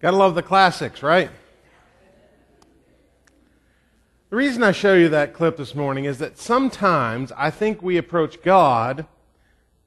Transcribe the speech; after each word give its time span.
Gotta 0.00 0.16
love 0.16 0.36
the 0.36 0.42
classics, 0.42 1.02
right? 1.02 1.30
The 4.30 4.36
reason 4.36 4.62
I 4.62 4.70
show 4.70 4.94
you 4.94 5.08
that 5.08 5.34
clip 5.34 5.56
this 5.56 5.74
morning 5.74 6.04
is 6.04 6.18
that 6.18 6.38
sometimes 6.38 7.32
I 7.32 7.50
think 7.50 7.82
we 7.82 7.96
approach 7.96 8.42
God 8.42 9.06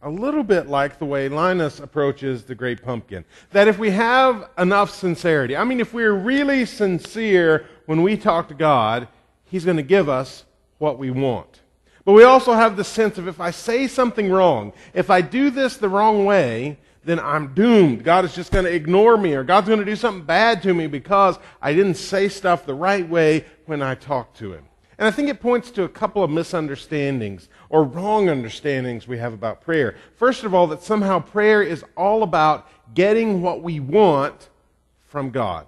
a 0.01 0.09
little 0.09 0.43
bit 0.43 0.67
like 0.67 0.99
the 0.99 1.05
way 1.05 1.29
Linus 1.29 1.79
approaches 1.79 2.43
the 2.43 2.55
great 2.55 2.81
pumpkin. 2.81 3.23
That 3.51 3.69
if 3.69 3.77
we 3.77 3.91
have 3.91 4.49
enough 4.57 4.89
sincerity, 4.89 5.55
I 5.55 5.63
mean, 5.63 5.79
if 5.79 5.93
we're 5.93 6.13
really 6.13 6.65
sincere 6.65 7.67
when 7.85 8.01
we 8.01 8.17
talk 8.17 8.49
to 8.49 8.53
God, 8.53 9.07
He's 9.45 9.63
going 9.63 9.77
to 9.77 9.83
give 9.83 10.09
us 10.09 10.43
what 10.79 10.97
we 10.97 11.11
want. 11.11 11.61
But 12.03 12.13
we 12.13 12.23
also 12.23 12.53
have 12.53 12.75
the 12.75 12.83
sense 12.83 13.17
of 13.17 13.27
if 13.27 13.39
I 13.39 13.51
say 13.51 13.87
something 13.87 14.29
wrong, 14.29 14.73
if 14.93 15.09
I 15.09 15.21
do 15.21 15.51
this 15.51 15.77
the 15.77 15.87
wrong 15.87 16.25
way, 16.25 16.79
then 17.03 17.19
I'm 17.19 17.53
doomed. 17.53 18.03
God 18.03 18.25
is 18.25 18.35
just 18.35 18.51
going 18.51 18.65
to 18.65 18.73
ignore 18.73 19.17
me 19.17 19.33
or 19.33 19.43
God's 19.43 19.67
going 19.67 19.79
to 19.79 19.85
do 19.85 19.95
something 19.95 20.23
bad 20.23 20.61
to 20.63 20.73
me 20.73 20.87
because 20.87 21.39
I 21.61 21.73
didn't 21.73 21.95
say 21.95 22.29
stuff 22.29 22.65
the 22.65 22.75
right 22.75 23.07
way 23.07 23.45
when 23.65 23.81
I 23.81 23.95
talked 23.95 24.37
to 24.37 24.53
Him. 24.53 24.65
And 24.99 25.07
I 25.07 25.11
think 25.11 25.29
it 25.29 25.41
points 25.41 25.71
to 25.71 25.83
a 25.83 25.89
couple 25.89 26.23
of 26.23 26.29
misunderstandings 26.29 27.49
or 27.69 27.83
wrong 27.83 28.29
understandings 28.29 29.07
we 29.07 29.17
have 29.17 29.33
about 29.33 29.61
prayer. 29.61 29.95
First 30.15 30.43
of 30.43 30.53
all, 30.53 30.67
that 30.67 30.83
somehow 30.83 31.19
prayer 31.19 31.63
is 31.63 31.83
all 31.97 32.21
about 32.21 32.67
getting 32.93 33.41
what 33.41 33.63
we 33.63 33.79
want 33.79 34.49
from 35.07 35.31
God. 35.31 35.65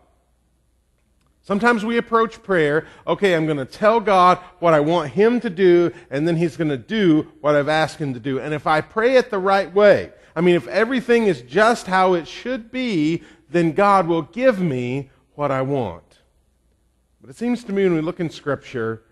Sometimes 1.42 1.84
we 1.84 1.98
approach 1.98 2.42
prayer, 2.44 2.86
okay, 3.08 3.36
I'm 3.36 3.46
going 3.46 3.58
to 3.58 3.66
tell 3.66 4.00
God 4.00 4.38
what 4.60 4.74
I 4.74 4.80
want 4.80 5.12
Him 5.12 5.42
to 5.42 5.50
do, 5.50 5.92
and 6.10 6.28
then 6.28 6.38
He's 6.38 6.56
going 6.56 6.70
to 6.70 6.78
do 6.78 7.28
what 7.42 7.56
I've 7.56 7.68
asked 7.68 7.98
Him 7.98 8.14
to 8.14 8.20
do. 8.20 8.40
And 8.40 8.54
if 8.54 8.68
I 8.68 8.82
pray 8.82 9.18
it 9.18 9.30
the 9.30 9.40
right 9.40 9.74
way, 9.74 10.12
I 10.36 10.42
mean, 10.42 10.56
if 10.56 10.68
everything 10.68 11.26
is 11.28 11.42
just 11.42 11.88
how 11.88 12.14
it 12.14 12.28
should 12.28 12.72
be, 12.72 13.24
then 13.50 13.74
God 13.74 14.08
will 14.08 14.24
give 14.24 14.60
me 14.60 15.10
what 15.36 15.52
I 15.52 15.62
want. 15.62 16.20
But 17.22 17.30
it 17.30 17.36
seems 17.36 17.64
to 17.66 17.74
me 17.74 17.84
when 17.84 17.94
we 17.96 18.02
look 18.02 18.20
in 18.20 18.30
Scripture, 18.30 19.04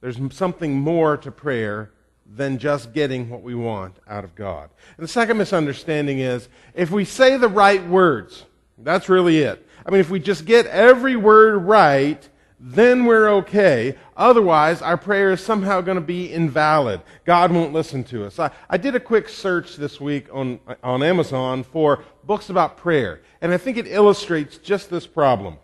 there's 0.00 0.18
something 0.32 0.74
more 0.74 1.16
to 1.18 1.30
prayer 1.30 1.90
than 2.24 2.58
just 2.58 2.92
getting 2.92 3.28
what 3.28 3.42
we 3.42 3.54
want 3.54 3.96
out 4.08 4.24
of 4.24 4.34
God. 4.34 4.70
And 4.96 5.04
the 5.04 5.08
second 5.08 5.36
misunderstanding 5.36 6.20
is 6.20 6.48
if 6.74 6.90
we 6.90 7.04
say 7.04 7.36
the 7.36 7.48
right 7.48 7.84
words, 7.86 8.44
that's 8.78 9.08
really 9.08 9.40
it. 9.40 9.66
I 9.84 9.90
mean, 9.90 10.00
if 10.00 10.10
we 10.10 10.20
just 10.20 10.44
get 10.44 10.66
every 10.66 11.16
word 11.16 11.58
right, 11.58 12.26
then 12.62 13.06
we're 13.06 13.30
okay. 13.30 13.96
Otherwise, 14.18 14.82
our 14.82 14.98
prayer 14.98 15.32
is 15.32 15.40
somehow 15.40 15.80
going 15.80 15.94
to 15.94 16.02
be 16.02 16.30
invalid. 16.30 17.00
God 17.24 17.50
won't 17.50 17.72
listen 17.72 18.04
to 18.04 18.26
us. 18.26 18.38
I, 18.38 18.50
I 18.68 18.76
did 18.76 18.94
a 18.94 19.00
quick 19.00 19.30
search 19.30 19.76
this 19.76 19.98
week 19.98 20.26
on, 20.30 20.60
on 20.84 21.02
Amazon 21.02 21.64
for 21.64 22.04
books 22.24 22.50
about 22.50 22.76
prayer, 22.76 23.22
and 23.40 23.50
I 23.50 23.56
think 23.56 23.78
it 23.78 23.86
illustrates 23.86 24.58
just 24.58 24.90
this 24.90 25.06
problem. 25.06 25.56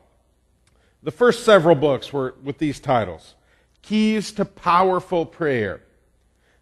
The 1.03 1.11
first 1.11 1.45
several 1.45 1.75
books 1.75 2.15
were 2.15 2.35
with 2.43 2.57
these 2.57 2.81
titles 2.81 3.35
Keys 3.83 4.33
to 4.33 4.47
Powerful 4.47 5.27
Prayer, 5.27 5.83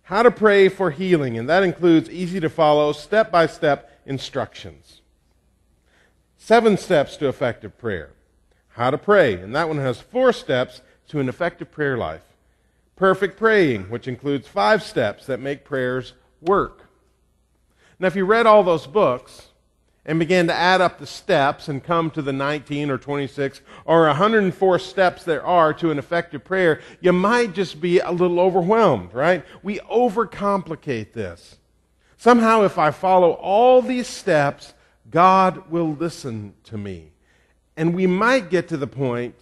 How 0.03 0.25
to 0.25 0.33
Pray 0.33 0.69
for 0.69 0.91
Healing, 0.91 1.39
and 1.39 1.49
that 1.49 1.63
includes 1.63 2.11
easy 2.11 2.41
to 2.41 2.51
follow, 2.51 2.93
step 2.93 3.31
by 3.31 3.47
step 3.47 4.03
instructions. 4.05 5.01
Seven 6.37 6.77
Steps 6.77 7.17
to 7.19 7.29
Effective 7.29 7.79
Prayer 7.79 8.11
how 8.75 8.91
to 8.91 8.99
pray. 8.99 9.35
And 9.35 9.55
that 9.55 9.69
one 9.69 9.79
has 9.79 10.01
four 10.01 10.33
steps 10.33 10.83
to 11.09 11.21
an 11.21 11.29
effective 11.29 11.71
prayer 11.71 11.97
life. 11.97 12.23
Perfect 12.97 13.37
praying, 13.37 13.85
which 13.85 14.07
includes 14.07 14.47
five 14.47 14.83
steps 14.83 15.27
that 15.27 15.41
make 15.41 15.65
prayers 15.65 16.13
work. 16.41 16.89
Now, 17.99 18.09
if 18.09 18.17
you 18.17 18.25
read 18.25 18.47
all 18.47 18.63
those 18.63 18.87
books 18.87 19.49
and 20.05 20.19
began 20.19 20.47
to 20.49 20.55
add 20.55 20.81
up 20.81 20.99
the 20.99 21.07
steps 21.07 21.69
and 21.69 21.83
come 21.83 22.11
to 22.11 22.23
the 22.23 22.33
19 22.33 22.91
or 22.91 22.99
26 22.99 23.61
or 23.85 24.07
104 24.07 24.79
steps 24.79 25.25
there 25.25 25.45
are 25.45 25.73
to 25.75 25.91
an 25.91 25.99
effective 25.99 26.45
prayer, 26.45 26.81
you 27.01 27.13
might 27.13 27.55
just 27.55 27.81
be 27.81 28.01
a 28.01 28.11
little 28.11 28.41
overwhelmed, 28.41 29.15
right? 29.15 29.45
We 29.63 29.79
overcomplicate 29.81 31.13
this. 31.13 31.57
Somehow, 32.17 32.63
if 32.63 32.79
I 32.79 32.91
follow 32.91 33.33
all 33.33 33.83
these 33.83 34.09
steps, 34.09 34.75
God 35.11 35.71
will 35.71 35.93
listen 35.93 36.55
to 36.65 36.79
me. 36.79 37.14
And 37.77 37.95
we 37.95 38.07
might 38.07 38.51
get 38.51 38.69
to 38.69 38.77
the 38.77 38.87
point 38.87 39.35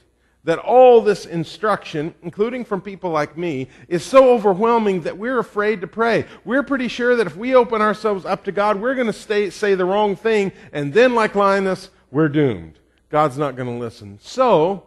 that 0.44 0.58
all 0.58 1.00
this 1.00 1.24
instruction, 1.24 2.14
including 2.22 2.64
from 2.64 2.80
people 2.80 3.10
like 3.10 3.36
me, 3.38 3.68
is 3.88 4.04
so 4.04 4.30
overwhelming 4.30 5.02
that 5.02 5.16
we're 5.16 5.38
afraid 5.38 5.80
to 5.80 5.86
pray. 5.86 6.24
We're 6.44 6.64
pretty 6.64 6.88
sure 6.88 7.14
that 7.14 7.26
if 7.26 7.36
we 7.36 7.54
open 7.54 7.80
ourselves 7.80 8.24
up 8.24 8.44
to 8.44 8.52
God, 8.52 8.80
we're 8.80 8.96
going 8.96 9.12
to 9.12 9.50
say 9.50 9.74
the 9.74 9.84
wrong 9.84 10.16
thing, 10.16 10.50
and 10.72 10.92
then, 10.92 11.14
like 11.14 11.34
Linus, 11.36 11.90
we're 12.10 12.28
doomed. 12.28 12.78
God's 13.08 13.38
not 13.38 13.54
going 13.54 13.68
to 13.68 13.78
listen. 13.78 14.18
So, 14.20 14.84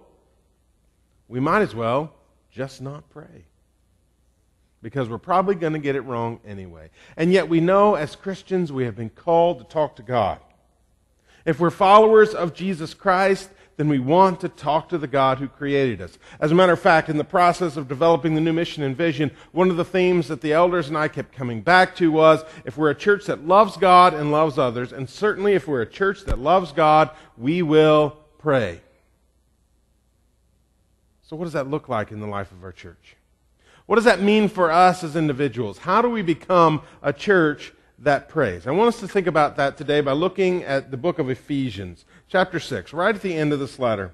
we 1.28 1.40
might 1.40 1.62
as 1.62 1.74
well 1.74 2.14
just 2.52 2.82
not 2.82 3.10
pray. 3.10 3.46
Because 4.82 5.08
we're 5.08 5.18
probably 5.18 5.56
going 5.56 5.74
to 5.74 5.80
get 5.80 5.96
it 5.96 6.02
wrong 6.02 6.40
anyway. 6.46 6.90
And 7.16 7.32
yet, 7.32 7.48
we 7.48 7.62
know 7.62 7.96
as 7.96 8.16
Christians, 8.16 8.74
we 8.74 8.84
have 8.84 8.96
been 8.96 9.10
called 9.10 9.60
to 9.60 9.64
talk 9.66 9.96
to 9.96 10.04
God. 10.04 10.40
If 11.46 11.60
we're 11.60 11.70
followers 11.70 12.34
of 12.34 12.54
Jesus 12.54 12.94
Christ, 12.94 13.50
then 13.78 13.90
we 13.90 14.00
want 14.00 14.40
to 14.40 14.50
talk 14.50 14.90
to 14.90 14.98
the 14.98 15.08
God 15.08 15.38
who 15.38 15.48
created 15.48 16.02
us. 16.02 16.18
As 16.40 16.52
a 16.52 16.56
matter 16.56 16.74
of 16.74 16.80
fact, 16.80 17.10
in 17.10 17.18
the 17.18 17.24
process 17.24 17.76
of 17.76 17.88
developing 17.88 18.34
the 18.34 18.42
new 18.42 18.54
mission 18.54 18.84
and 18.84 18.96
vision, 18.96 19.32
one 19.52 19.70
of 19.70 19.78
the 19.78 19.86
themes 19.86 20.28
that 20.30 20.42
the 20.42 20.54
elders 20.54 20.88
and 20.88 20.98
I 20.98 21.08
kept 21.08 21.34
coming 21.34 21.62
back 21.62 21.96
to 21.98 22.12
was 22.12 22.44
if 22.64 22.78
we're 22.78 22.90
a 22.90 22.96
church 22.96 23.26
that 23.26 23.46
loves 23.46 23.78
God 23.78 24.14
and 24.14 24.32
loves 24.32 24.58
others, 24.58 24.94
and 24.94 25.10
certainly 25.10 25.54
if 25.54 25.68
we're 25.68 25.82
a 25.82 25.90
church 25.90 26.24
that 26.26 26.40
loves 26.40 26.72
God, 26.72 27.10
we 27.38 27.62
will 27.62 28.18
pray. 28.38 28.82
So, 31.24 31.36
what 31.36 31.46
does 31.46 31.54
that 31.54 31.70
look 31.70 31.90
like 31.90 32.12
in 32.12 32.20
the 32.20 32.28
life 32.28 32.52
of 32.52 32.64
our 32.64 32.72
church? 32.72 33.18
What 33.88 33.96
does 33.96 34.06
that 34.06 34.22
mean 34.22 34.48
for 34.48 34.72
us 34.72 35.04
as 35.04 35.16
individuals? 35.16 35.80
How 35.80 36.02
do 36.02 36.10
we 36.10 36.22
become 36.22 36.82
a 37.02 37.12
church 37.12 37.74
that 38.06 38.30
prays. 38.30 38.66
I 38.68 38.72
want 38.72 38.88
us 38.88 39.00
to 39.02 39.08
think 39.08 39.28
about 39.28 39.58
that 39.58 39.78
today 39.78 40.00
by 40.00 40.14
looking 40.14 40.64
at 40.64 40.92
the 40.92 40.98
book 40.98 41.20
of 41.20 41.30
Ephesians, 41.30 42.06
chapter 42.28 42.60
6, 42.60 42.94
right 42.94 43.14
at 43.14 43.22
the 43.22 43.36
end 43.36 43.52
of 43.52 43.60
this 43.60 43.78
letter. 43.80 44.14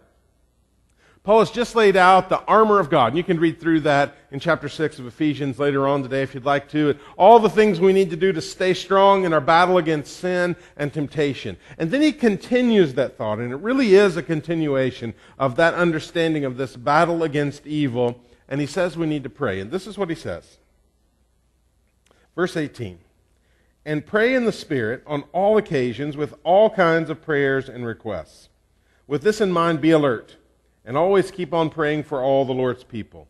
Paul 1.24 1.40
has 1.40 1.52
just 1.52 1.76
laid 1.76 1.96
out 1.96 2.30
the 2.30 2.42
armor 2.46 2.80
of 2.80 2.90
God. 2.90 3.08
And 3.10 3.18
you 3.18 3.24
can 3.24 3.40
read 3.40 3.60
through 3.60 3.82
that 3.82 4.16
in 4.32 4.40
chapter 4.40 4.68
6 4.68 4.98
of 4.98 5.06
Ephesians 5.06 5.60
later 5.60 5.88
on 5.88 6.02
today 6.02 6.24
if 6.24 6.34
you'd 6.34 6.46
like 6.46 6.68
to. 6.70 6.98
All 7.16 7.38
the 7.38 7.50
things 7.50 7.80
we 7.80 7.94
need 7.94 8.10
to 8.10 8.16
do 8.16 8.32
to 8.32 8.42
stay 8.42 8.74
strong 8.74 9.24
in 9.24 9.34
our 9.34 9.42
battle 9.42 9.78
against 9.78 10.18
sin 10.18 10.56
and 10.78 10.92
temptation. 10.92 11.58
And 11.78 11.92
then 11.92 12.02
he 12.02 12.12
continues 12.12 12.96
that 12.96 13.18
thought, 13.18 13.38
and 13.38 13.52
it 13.52 13.58
really 13.58 13.94
is 13.94 14.18
a 14.18 14.24
continuation 14.24 15.14
of 15.38 15.58
that 15.58 15.76
understanding 15.76 16.44
of 16.44 16.58
this 16.58 16.76
battle 16.76 17.22
against 17.22 17.68
evil. 17.68 18.20
And 18.48 18.60
he 18.60 18.68
says 18.68 18.98
we 18.98 19.06
need 19.06 19.24
to 19.24 19.30
pray. 19.30 19.60
And 19.60 19.70
this 19.70 19.86
is 19.86 19.98
what 19.98 20.10
he 20.10 20.16
says. 20.16 20.58
Verse 22.36 22.58
18 22.58 22.98
and 23.86 24.06
pray 24.06 24.34
in 24.34 24.46
the 24.46 24.52
Spirit 24.52 25.04
on 25.08 25.24
all 25.34 25.58
occasions 25.58 26.16
with 26.16 26.34
all 26.44 26.70
kinds 26.70 27.10
of 27.10 27.22
prayers 27.22 27.68
and 27.68 27.86
requests. 27.86 28.50
With 29.08 29.24
this 29.24 29.42
in 29.42 29.52
mind, 29.52 29.82
be 29.82 29.92
alert 29.92 30.38
and 30.86 30.98
always 30.98 31.32
keep 31.32 31.54
on 31.54 31.70
praying 31.70 32.04
for 32.04 32.22
all 32.22 32.46
the 32.46 32.54
Lord's 32.54 32.84
people. 32.84 33.28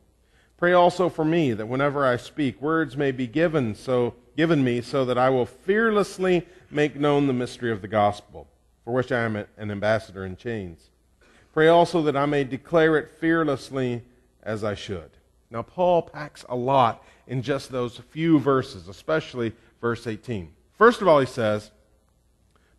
Pray 0.58 0.74
also 0.74 1.10
for 1.10 1.26
me 1.26 1.54
that 1.54 1.68
whenever 1.68 2.06
I 2.06 2.18
speak, 2.18 2.62
words 2.62 2.96
may 2.96 3.12
be 3.12 3.28
given 3.28 3.74
so 3.76 4.16
given 4.38 4.64
me 4.64 4.82
so 4.82 5.04
that 5.06 5.18
I 5.18 5.30
will 5.30 5.46
fearlessly 5.46 6.48
make 6.70 6.96
known 6.96 7.28
the 7.28 7.34
mystery 7.34 7.72
of 7.72 7.82
the 7.82 7.88
gospel, 7.88 8.48
for 8.84 8.94
which 8.94 9.12
I 9.12 9.22
am 9.22 9.36
an 9.36 9.72
ambassador 9.72 10.26
in 10.26 10.38
chains. 10.38 10.90
Pray 11.54 11.68
also 11.68 12.02
that 12.04 12.16
I 12.16 12.26
may 12.26 12.44
declare 12.44 12.98
it 12.98 13.12
fearlessly 13.20 14.04
as 14.42 14.64
I 14.64 14.74
should. 14.74 15.10
Now, 15.50 15.64
Paul 15.64 16.04
packs 16.04 16.46
a 16.48 16.56
lot 16.56 17.04
in 17.28 17.42
just 17.42 17.72
those 17.72 17.98
few 17.98 18.40
verses, 18.40 18.88
especially 18.88 19.52
verse 19.82 20.08
18. 20.08 20.54
First 20.78 21.02
of 21.02 21.08
all, 21.08 21.20
he 21.20 21.26
says, 21.26 21.72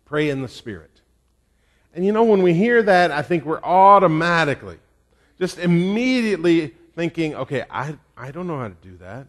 pray 0.04 0.30
in 0.30 0.40
the 0.40 0.48
Spirit. 0.48 1.00
And 1.94 2.06
you 2.06 2.12
know, 2.12 2.24
when 2.24 2.42
we 2.42 2.54
hear 2.54 2.82
that, 2.82 3.10
I 3.10 3.22
think 3.22 3.44
we're 3.44 3.62
automatically, 3.62 4.78
just 5.38 5.58
immediately 5.58 6.74
thinking, 6.94 7.34
okay, 7.34 7.64
I, 7.70 7.96
I 8.16 8.30
don't 8.30 8.46
know 8.46 8.58
how 8.58 8.68
to 8.68 8.76
do 8.80 8.96
that. 8.98 9.26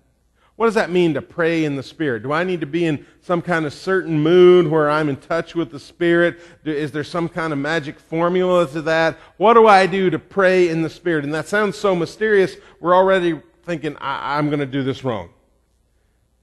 What 0.56 0.68
does 0.68 0.76
that 0.76 0.92
mean 0.92 1.16
to 1.16 1.22
pray 1.22 1.66
in 1.66 1.76
the 1.76 1.84
Spirit? 1.84 2.22
Do 2.22 2.32
I 2.32 2.44
need 2.44 2.60
to 2.62 2.68
be 2.68 2.86
in 2.86 3.06
some 3.22 3.42
kind 3.42 3.66
of 3.66 3.74
certain 3.74 4.22
mood 4.22 4.68
where 4.68 4.90
I'm 4.90 5.10
in 5.10 5.18
touch 5.18 5.56
with 5.56 5.72
the 5.72 5.80
Spirit? 5.80 6.40
Is 6.64 6.92
there 6.92 7.04
some 7.04 7.28
kind 7.28 7.52
of 7.52 7.60
magic 7.60 8.00
formula 8.00 8.68
to 8.70 8.82
that? 8.84 9.18
What 9.38 9.56
do 9.56 9.66
I 9.66 9.88
do 9.88 10.12
to 10.12 10.20
pray 10.20 10.70
in 10.70 10.84
the 10.84 10.92
Spirit? 10.92 11.26
And 11.26 11.34
that 11.34 11.48
sounds 11.48 11.76
so 11.76 11.96
mysterious, 11.96 12.56
we're 12.80 12.96
already 12.96 13.42
thinking, 13.64 13.98
I- 13.98 14.38
I'm 14.38 14.48
going 14.48 14.60
to 14.60 14.68
do 14.68 14.84
this 14.84 15.04
wrong 15.04 15.30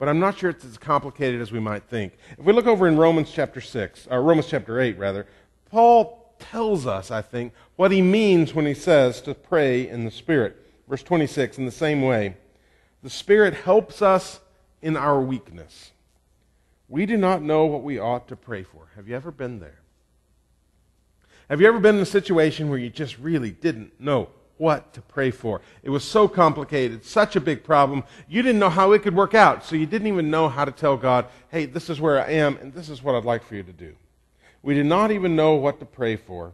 but 0.01 0.09
I'm 0.09 0.19
not 0.19 0.39
sure 0.39 0.49
it's 0.49 0.65
as 0.65 0.79
complicated 0.79 1.41
as 1.41 1.51
we 1.51 1.59
might 1.59 1.83
think. 1.83 2.13
If 2.35 2.43
we 2.43 2.53
look 2.53 2.65
over 2.65 2.87
in 2.87 2.97
Romans 2.97 3.29
chapter 3.31 3.61
6, 3.61 4.07
or 4.09 4.23
Romans 4.23 4.47
chapter 4.47 4.81
8, 4.81 4.97
rather, 4.97 5.27
Paul 5.69 6.33
tells 6.39 6.87
us, 6.87 7.11
I 7.11 7.21
think, 7.21 7.53
what 7.75 7.91
he 7.91 8.01
means 8.01 8.55
when 8.55 8.65
he 8.65 8.73
says 8.73 9.21
to 9.21 9.35
pray 9.35 9.87
in 9.87 10.03
the 10.03 10.09
Spirit. 10.09 10.57
Verse 10.89 11.03
26, 11.03 11.59
in 11.59 11.65
the 11.65 11.71
same 11.71 12.01
way, 12.01 12.35
the 13.03 13.11
Spirit 13.11 13.53
helps 13.53 14.01
us 14.01 14.39
in 14.81 14.97
our 14.97 15.21
weakness. 15.21 15.91
We 16.89 17.05
do 17.05 17.15
not 17.15 17.43
know 17.43 17.65
what 17.65 17.83
we 17.83 17.99
ought 17.99 18.27
to 18.29 18.35
pray 18.35 18.63
for. 18.63 18.87
Have 18.95 19.07
you 19.07 19.15
ever 19.15 19.29
been 19.29 19.59
there? 19.59 19.81
Have 21.47 21.61
you 21.61 21.67
ever 21.67 21.79
been 21.79 21.97
in 21.97 22.01
a 22.01 22.07
situation 22.07 22.69
where 22.69 22.79
you 22.79 22.89
just 22.89 23.19
really 23.19 23.51
didn't 23.51 24.01
know 24.01 24.29
what 24.61 24.93
to 24.93 25.01
pray 25.01 25.31
for? 25.31 25.59
It 25.81 25.89
was 25.89 26.03
so 26.03 26.27
complicated, 26.27 27.03
such 27.03 27.35
a 27.35 27.41
big 27.41 27.63
problem. 27.63 28.03
You 28.29 28.43
didn't 28.43 28.59
know 28.59 28.69
how 28.69 28.91
it 28.91 29.01
could 29.01 29.15
work 29.15 29.33
out, 29.33 29.65
so 29.65 29.75
you 29.75 29.87
didn't 29.87 30.07
even 30.07 30.29
know 30.29 30.49
how 30.49 30.65
to 30.65 30.71
tell 30.71 30.97
God, 30.97 31.25
hey, 31.49 31.65
this 31.65 31.89
is 31.89 31.99
where 31.99 32.23
I 32.23 32.29
am, 32.29 32.57
and 32.57 32.71
this 32.71 32.87
is 32.87 33.01
what 33.01 33.15
I'd 33.15 33.25
like 33.25 33.43
for 33.43 33.55
you 33.55 33.63
to 33.63 33.73
do. 33.73 33.95
We 34.61 34.75
did 34.75 34.85
not 34.85 35.09
even 35.09 35.35
know 35.35 35.55
what 35.55 35.79
to 35.79 35.85
pray 35.87 36.15
for, 36.15 36.51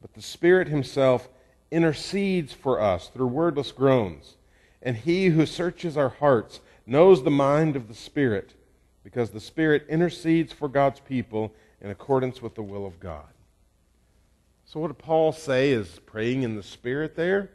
but 0.00 0.14
the 0.14 0.22
Spirit 0.22 0.68
Himself 0.68 1.28
intercedes 1.72 2.52
for 2.52 2.80
us 2.80 3.08
through 3.08 3.26
wordless 3.26 3.72
groans. 3.72 4.36
And 4.80 4.96
He 4.96 5.26
who 5.26 5.44
searches 5.44 5.96
our 5.96 6.08
hearts 6.08 6.60
knows 6.86 7.24
the 7.24 7.32
mind 7.32 7.74
of 7.74 7.88
the 7.88 7.94
Spirit, 7.94 8.54
because 9.02 9.30
the 9.30 9.40
Spirit 9.40 9.86
intercedes 9.88 10.52
for 10.52 10.68
God's 10.68 11.00
people 11.00 11.52
in 11.80 11.90
accordance 11.90 12.40
with 12.40 12.54
the 12.54 12.62
will 12.62 12.86
of 12.86 13.00
God. 13.00 13.29
So, 14.72 14.78
what 14.78 14.86
did 14.86 14.98
Paul 14.98 15.32
say 15.32 15.72
is 15.72 15.98
praying 16.06 16.44
in 16.44 16.54
the 16.54 16.62
Spirit 16.62 17.16
there? 17.16 17.50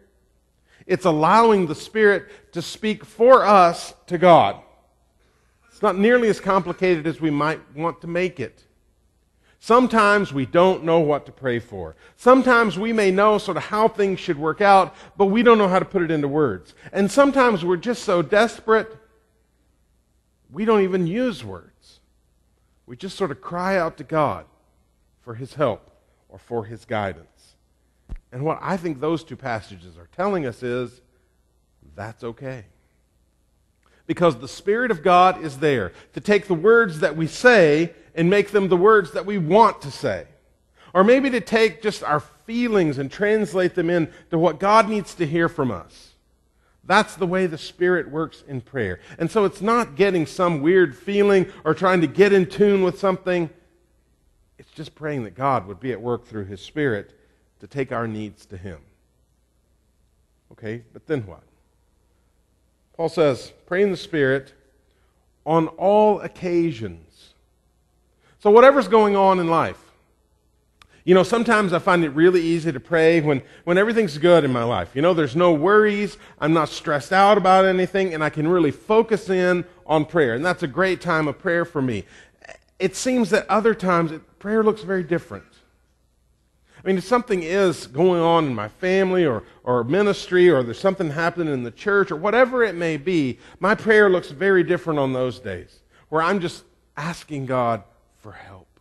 It's 0.85 1.05
allowing 1.05 1.65
the 1.65 1.73
Spirit 1.73 2.25
to 2.51 2.61
speak 2.61 3.05
for 3.05 3.45
us 3.45 3.93
to 4.07 4.17
God. 4.17 4.57
It's 5.71 5.81
not 5.81 5.97
nearly 5.97 6.27
as 6.27 6.41
complicated 6.41 7.07
as 7.07 7.21
we 7.21 7.29
might 7.29 7.61
want 7.73 8.01
to 8.01 8.07
make 8.07 8.41
it. 8.41 8.65
Sometimes 9.59 10.33
we 10.33 10.45
don't 10.45 10.83
know 10.83 10.99
what 10.99 11.25
to 11.27 11.31
pray 11.31 11.59
for. 11.59 11.95
Sometimes 12.17 12.77
we 12.77 12.91
may 12.91 13.11
know 13.11 13.37
sort 13.37 13.55
of 13.55 13.63
how 13.63 13.87
things 13.87 14.19
should 14.19 14.37
work 14.37 14.59
out, 14.59 14.93
but 15.15 15.27
we 15.27 15.41
don't 15.41 15.57
know 15.57 15.69
how 15.69 15.79
to 15.79 15.85
put 15.85 16.01
it 16.01 16.11
into 16.11 16.27
words. 16.27 16.73
And 16.91 17.09
sometimes 17.09 17.63
we're 17.63 17.77
just 17.77 18.03
so 18.03 18.23
desperate, 18.23 18.93
we 20.51 20.65
don't 20.65 20.81
even 20.81 21.07
use 21.07 21.45
words. 21.45 22.01
We 22.85 22.97
just 22.97 23.15
sort 23.15 23.31
of 23.31 23.39
cry 23.39 23.77
out 23.77 23.95
to 23.99 24.03
God 24.03 24.43
for 25.21 25.35
His 25.35 25.53
help 25.53 25.94
or 26.29 26.39
for 26.39 26.65
His 26.65 26.85
guidance. 26.85 27.55
And 28.31 28.43
what 28.43 28.59
I 28.61 28.77
think 28.77 28.99
those 28.99 29.23
two 29.23 29.37
passages 29.37 29.97
are 29.97 30.09
telling 30.15 30.45
us 30.45 30.61
is 30.63 31.01
that's 31.95 32.23
okay. 32.23 32.65
Because 34.07 34.37
the 34.37 34.47
Spirit 34.47 34.91
of 34.91 35.01
God 35.01 35.43
is 35.43 35.59
there 35.59 35.93
to 36.13 36.21
take 36.21 36.47
the 36.47 36.53
words 36.53 36.99
that 36.99 37.15
we 37.15 37.27
say 37.27 37.93
and 38.13 38.29
make 38.29 38.51
them 38.51 38.67
the 38.67 38.77
words 38.77 39.11
that 39.11 39.25
we 39.25 39.37
want 39.37 39.81
to 39.81 39.91
say. 39.91 40.25
Or 40.93 41.03
maybe 41.03 41.29
to 41.31 41.41
take 41.41 41.81
just 41.81 42.03
our 42.03 42.19
feelings 42.19 42.97
and 42.97 43.11
translate 43.11 43.75
them 43.75 43.89
into 43.89 44.37
what 44.37 44.59
God 44.59 44.87
needs 44.87 45.15
to 45.15 45.25
hear 45.25 45.49
from 45.49 45.71
us. 45.71 46.13
That's 46.83 47.15
the 47.15 47.25
way 47.25 47.47
the 47.47 47.57
Spirit 47.57 48.11
works 48.11 48.43
in 48.47 48.61
prayer. 48.61 48.99
And 49.17 49.29
so 49.29 49.43
it's 49.45 49.61
not 49.61 49.95
getting 49.95 50.25
some 50.25 50.61
weird 50.61 50.95
feeling 50.95 51.47
or 51.63 51.73
trying 51.73 52.01
to 52.01 52.07
get 52.07 52.31
in 52.31 52.45
tune 52.45 52.83
with 52.83 52.99
something. 52.99 53.49
It's 54.57 54.71
just 54.71 54.95
praying 54.95 55.23
that 55.25 55.35
God 55.35 55.67
would 55.67 55.79
be 55.79 55.91
at 55.91 56.01
work 56.01 56.25
through 56.25 56.45
His 56.45 56.61
Spirit 56.61 57.13
to 57.59 57.67
take 57.67 57.91
our 57.91 58.07
needs 58.07 58.45
to 58.47 58.57
Him. 58.57 58.79
Okay, 60.51 60.83
but 60.93 61.07
then 61.07 61.25
what? 61.25 61.43
Paul 62.95 63.09
says, 63.09 63.51
pray 63.65 63.81
in 63.81 63.91
the 63.91 63.97
Spirit 63.97 64.53
on 65.45 65.67
all 65.67 66.21
occasions 66.21 67.05
so, 68.45 68.51
whatever's 68.51 68.87
going 68.87 69.15
on 69.15 69.39
in 69.39 69.47
life, 69.47 69.81
you 71.03 71.15
know, 71.15 71.23
sometimes 71.23 71.73
I 71.73 71.79
find 71.79 72.03
it 72.03 72.09
really 72.09 72.41
easy 72.41 72.71
to 72.71 72.79
pray 72.79 73.19
when, 73.19 73.41
when 73.63 73.79
everything's 73.79 74.19
good 74.19 74.43
in 74.43 74.53
my 74.53 74.63
life. 74.63 74.91
You 74.93 75.01
know, 75.01 75.15
there's 75.15 75.35
no 75.35 75.51
worries, 75.51 76.19
I'm 76.39 76.53
not 76.53 76.69
stressed 76.69 77.11
out 77.11 77.39
about 77.39 77.65
anything, 77.65 78.13
and 78.13 78.23
I 78.23 78.29
can 78.29 78.47
really 78.47 78.69
focus 78.69 79.31
in 79.31 79.65
on 79.87 80.05
prayer. 80.05 80.35
And 80.35 80.45
that's 80.45 80.61
a 80.61 80.67
great 80.67 81.01
time 81.01 81.27
of 81.27 81.39
prayer 81.39 81.65
for 81.65 81.81
me. 81.81 82.03
It 82.77 82.95
seems 82.95 83.31
that 83.31 83.49
other 83.49 83.73
times 83.73 84.11
it, 84.11 84.21
prayer 84.45 84.61
looks 84.61 84.83
very 84.83 85.01
different. 85.01 85.43
I 86.77 86.87
mean, 86.87 86.99
if 86.99 87.03
something 87.03 87.41
is 87.41 87.87
going 87.87 88.21
on 88.21 88.45
in 88.45 88.53
my 88.53 88.67
family 88.67 89.25
or, 89.25 89.41
or 89.63 89.83
ministry, 89.83 90.51
or 90.51 90.61
there's 90.61 90.79
something 90.79 91.09
happening 91.09 91.51
in 91.51 91.63
the 91.63 91.71
church, 91.71 92.11
or 92.11 92.15
whatever 92.15 92.63
it 92.63 92.75
may 92.75 92.97
be, 92.97 93.39
my 93.59 93.73
prayer 93.73 94.07
looks 94.07 94.29
very 94.29 94.61
different 94.61 94.99
on 94.99 95.13
those 95.13 95.39
days, 95.39 95.79
where 96.09 96.21
I'm 96.21 96.39
just 96.39 96.63
asking 96.95 97.47
God 97.47 97.81
for 98.19 98.33
help. 98.33 98.79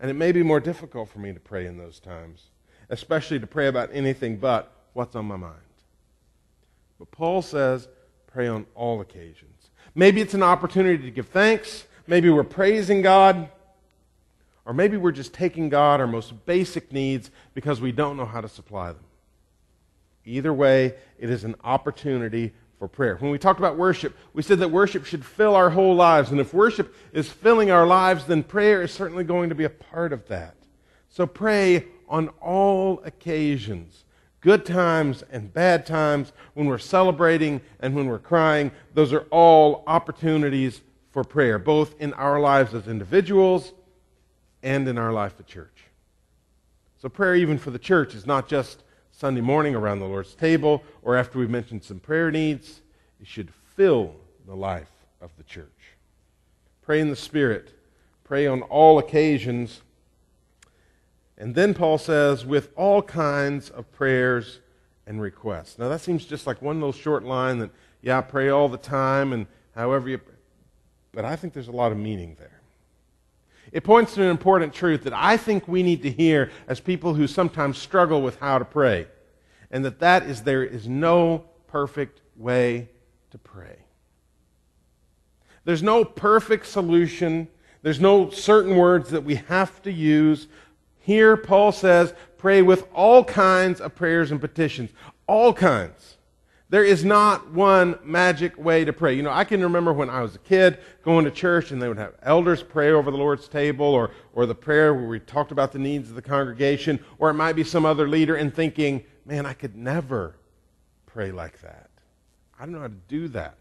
And 0.00 0.08
it 0.08 0.14
may 0.14 0.30
be 0.30 0.44
more 0.44 0.60
difficult 0.60 1.08
for 1.08 1.18
me 1.18 1.32
to 1.32 1.40
pray 1.40 1.66
in 1.66 1.76
those 1.76 1.98
times, 1.98 2.44
especially 2.88 3.40
to 3.40 3.48
pray 3.48 3.66
about 3.66 3.90
anything 3.92 4.36
but 4.36 4.70
what's 4.92 5.16
on 5.16 5.24
my 5.24 5.38
mind. 5.38 5.56
But 7.00 7.10
Paul 7.10 7.42
says, 7.42 7.88
pray 8.28 8.46
on 8.46 8.64
all 8.76 9.00
occasions. 9.00 9.70
Maybe 9.96 10.20
it's 10.20 10.34
an 10.34 10.44
opportunity 10.44 11.02
to 11.02 11.10
give 11.10 11.26
thanks. 11.26 11.84
Maybe 12.06 12.30
we're 12.30 12.44
praising 12.44 13.02
God. 13.02 13.48
Or 14.70 14.72
maybe 14.72 14.96
we're 14.96 15.10
just 15.10 15.34
taking 15.34 15.68
God 15.68 15.98
our 15.98 16.06
most 16.06 16.46
basic 16.46 16.92
needs 16.92 17.32
because 17.54 17.80
we 17.80 17.90
don't 17.90 18.16
know 18.16 18.24
how 18.24 18.40
to 18.40 18.48
supply 18.48 18.92
them. 18.92 19.02
Either 20.24 20.54
way, 20.54 20.94
it 21.18 21.28
is 21.28 21.42
an 21.42 21.56
opportunity 21.64 22.52
for 22.78 22.86
prayer. 22.86 23.16
When 23.16 23.32
we 23.32 23.38
talked 23.38 23.58
about 23.58 23.76
worship, 23.76 24.16
we 24.32 24.44
said 24.44 24.60
that 24.60 24.68
worship 24.68 25.04
should 25.06 25.24
fill 25.24 25.56
our 25.56 25.70
whole 25.70 25.96
lives. 25.96 26.30
And 26.30 26.38
if 26.38 26.54
worship 26.54 26.94
is 27.12 27.28
filling 27.28 27.72
our 27.72 27.84
lives, 27.84 28.26
then 28.26 28.44
prayer 28.44 28.80
is 28.80 28.92
certainly 28.92 29.24
going 29.24 29.48
to 29.48 29.56
be 29.56 29.64
a 29.64 29.70
part 29.70 30.12
of 30.12 30.28
that. 30.28 30.54
So 31.08 31.26
pray 31.26 31.86
on 32.08 32.28
all 32.40 33.02
occasions 33.04 34.04
good 34.40 34.64
times 34.64 35.24
and 35.32 35.52
bad 35.52 35.84
times, 35.84 36.32
when 36.54 36.66
we're 36.66 36.78
celebrating 36.78 37.60
and 37.80 37.92
when 37.96 38.06
we're 38.06 38.20
crying. 38.20 38.70
Those 38.94 39.12
are 39.12 39.26
all 39.32 39.82
opportunities 39.88 40.80
for 41.10 41.24
prayer, 41.24 41.58
both 41.58 42.00
in 42.00 42.12
our 42.12 42.38
lives 42.38 42.72
as 42.72 42.86
individuals 42.86 43.72
and 44.62 44.86
in 44.88 44.98
our 44.98 45.12
life 45.12 45.34
at 45.38 45.46
church. 45.46 45.84
So, 46.98 47.08
prayer, 47.08 47.34
even 47.34 47.58
for 47.58 47.70
the 47.70 47.78
church, 47.78 48.14
is 48.14 48.26
not 48.26 48.48
just 48.48 48.82
Sunday 49.10 49.40
morning 49.40 49.74
around 49.74 50.00
the 50.00 50.06
Lord's 50.06 50.34
table 50.34 50.82
or 51.02 51.16
after 51.16 51.38
we've 51.38 51.50
mentioned 51.50 51.82
some 51.82 52.00
prayer 52.00 52.30
needs. 52.30 52.80
It 53.20 53.26
should 53.26 53.52
fill 53.76 54.14
the 54.46 54.54
life 54.54 54.90
of 55.20 55.30
the 55.36 55.44
church. 55.44 55.66
Pray 56.82 57.00
in 57.00 57.10
the 57.10 57.16
Spirit. 57.16 57.72
Pray 58.24 58.46
on 58.46 58.62
all 58.62 58.98
occasions. 58.98 59.82
And 61.36 61.54
then 61.54 61.74
Paul 61.74 61.98
says, 61.98 62.44
with 62.44 62.70
all 62.76 63.02
kinds 63.02 63.70
of 63.70 63.90
prayers 63.92 64.60
and 65.06 65.20
requests. 65.20 65.78
Now 65.78 65.88
that 65.88 66.00
seems 66.00 66.24
just 66.24 66.46
like 66.46 66.62
one 66.62 66.76
little 66.76 66.92
short 66.92 67.24
line 67.24 67.58
that, 67.58 67.70
yeah, 68.02 68.18
I 68.18 68.22
pray 68.22 68.48
all 68.48 68.68
the 68.68 68.78
time 68.78 69.32
and 69.32 69.46
however 69.74 70.08
you. 70.08 70.20
But 71.12 71.24
I 71.24 71.36
think 71.36 71.52
there's 71.52 71.68
a 71.68 71.72
lot 71.72 71.92
of 71.92 71.98
meaning 71.98 72.36
there. 72.38 72.59
It 73.72 73.84
points 73.84 74.14
to 74.14 74.22
an 74.22 74.30
important 74.30 74.74
truth 74.74 75.04
that 75.04 75.12
I 75.12 75.36
think 75.36 75.68
we 75.68 75.82
need 75.82 76.02
to 76.02 76.10
hear 76.10 76.50
as 76.66 76.80
people 76.80 77.14
who 77.14 77.26
sometimes 77.26 77.78
struggle 77.78 78.20
with 78.20 78.38
how 78.40 78.58
to 78.58 78.64
pray. 78.64 79.06
And 79.70 79.84
that 79.84 80.00
that 80.00 80.24
is 80.24 80.42
there 80.42 80.64
is 80.64 80.88
no 80.88 81.44
perfect 81.68 82.20
way 82.36 82.88
to 83.30 83.38
pray. 83.38 83.76
There's 85.64 85.82
no 85.82 86.04
perfect 86.04 86.66
solution. 86.66 87.46
There's 87.82 88.00
no 88.00 88.30
certain 88.30 88.76
words 88.76 89.10
that 89.10 89.24
we 89.24 89.36
have 89.36 89.80
to 89.82 89.92
use. 89.92 90.48
Here, 90.98 91.36
Paul 91.36 91.70
says, 91.70 92.12
pray 92.38 92.62
with 92.62 92.88
all 92.92 93.22
kinds 93.24 93.80
of 93.80 93.94
prayers 93.94 94.32
and 94.32 94.40
petitions. 94.40 94.90
All 95.26 95.52
kinds. 95.52 96.16
There 96.70 96.84
is 96.84 97.04
not 97.04 97.50
one 97.50 97.98
magic 98.04 98.56
way 98.56 98.84
to 98.84 98.92
pray. 98.92 99.14
You 99.14 99.24
know, 99.24 99.32
I 99.32 99.42
can 99.42 99.60
remember 99.60 99.92
when 99.92 100.08
I 100.08 100.22
was 100.22 100.36
a 100.36 100.38
kid 100.38 100.78
going 101.02 101.24
to 101.24 101.30
church 101.32 101.72
and 101.72 101.82
they 101.82 101.88
would 101.88 101.98
have 101.98 102.14
elders 102.22 102.62
pray 102.62 102.92
over 102.92 103.10
the 103.10 103.16
Lord's 103.16 103.48
table 103.48 103.86
or, 103.86 104.12
or 104.34 104.46
the 104.46 104.54
prayer 104.54 104.94
where 104.94 105.08
we 105.08 105.18
talked 105.18 105.50
about 105.50 105.72
the 105.72 105.80
needs 105.80 106.10
of 106.10 106.14
the 106.14 106.22
congregation, 106.22 107.04
or 107.18 107.28
it 107.28 107.34
might 107.34 107.54
be 107.54 107.64
some 107.64 107.84
other 107.84 108.06
leader 108.08 108.36
and 108.36 108.54
thinking, 108.54 109.02
man, 109.26 109.46
I 109.46 109.52
could 109.52 109.74
never 109.74 110.36
pray 111.06 111.32
like 111.32 111.60
that. 111.62 111.90
I 112.56 112.66
don't 112.66 112.72
know 112.72 112.80
how 112.82 112.86
to 112.86 112.94
do 113.08 113.26
that. 113.28 113.56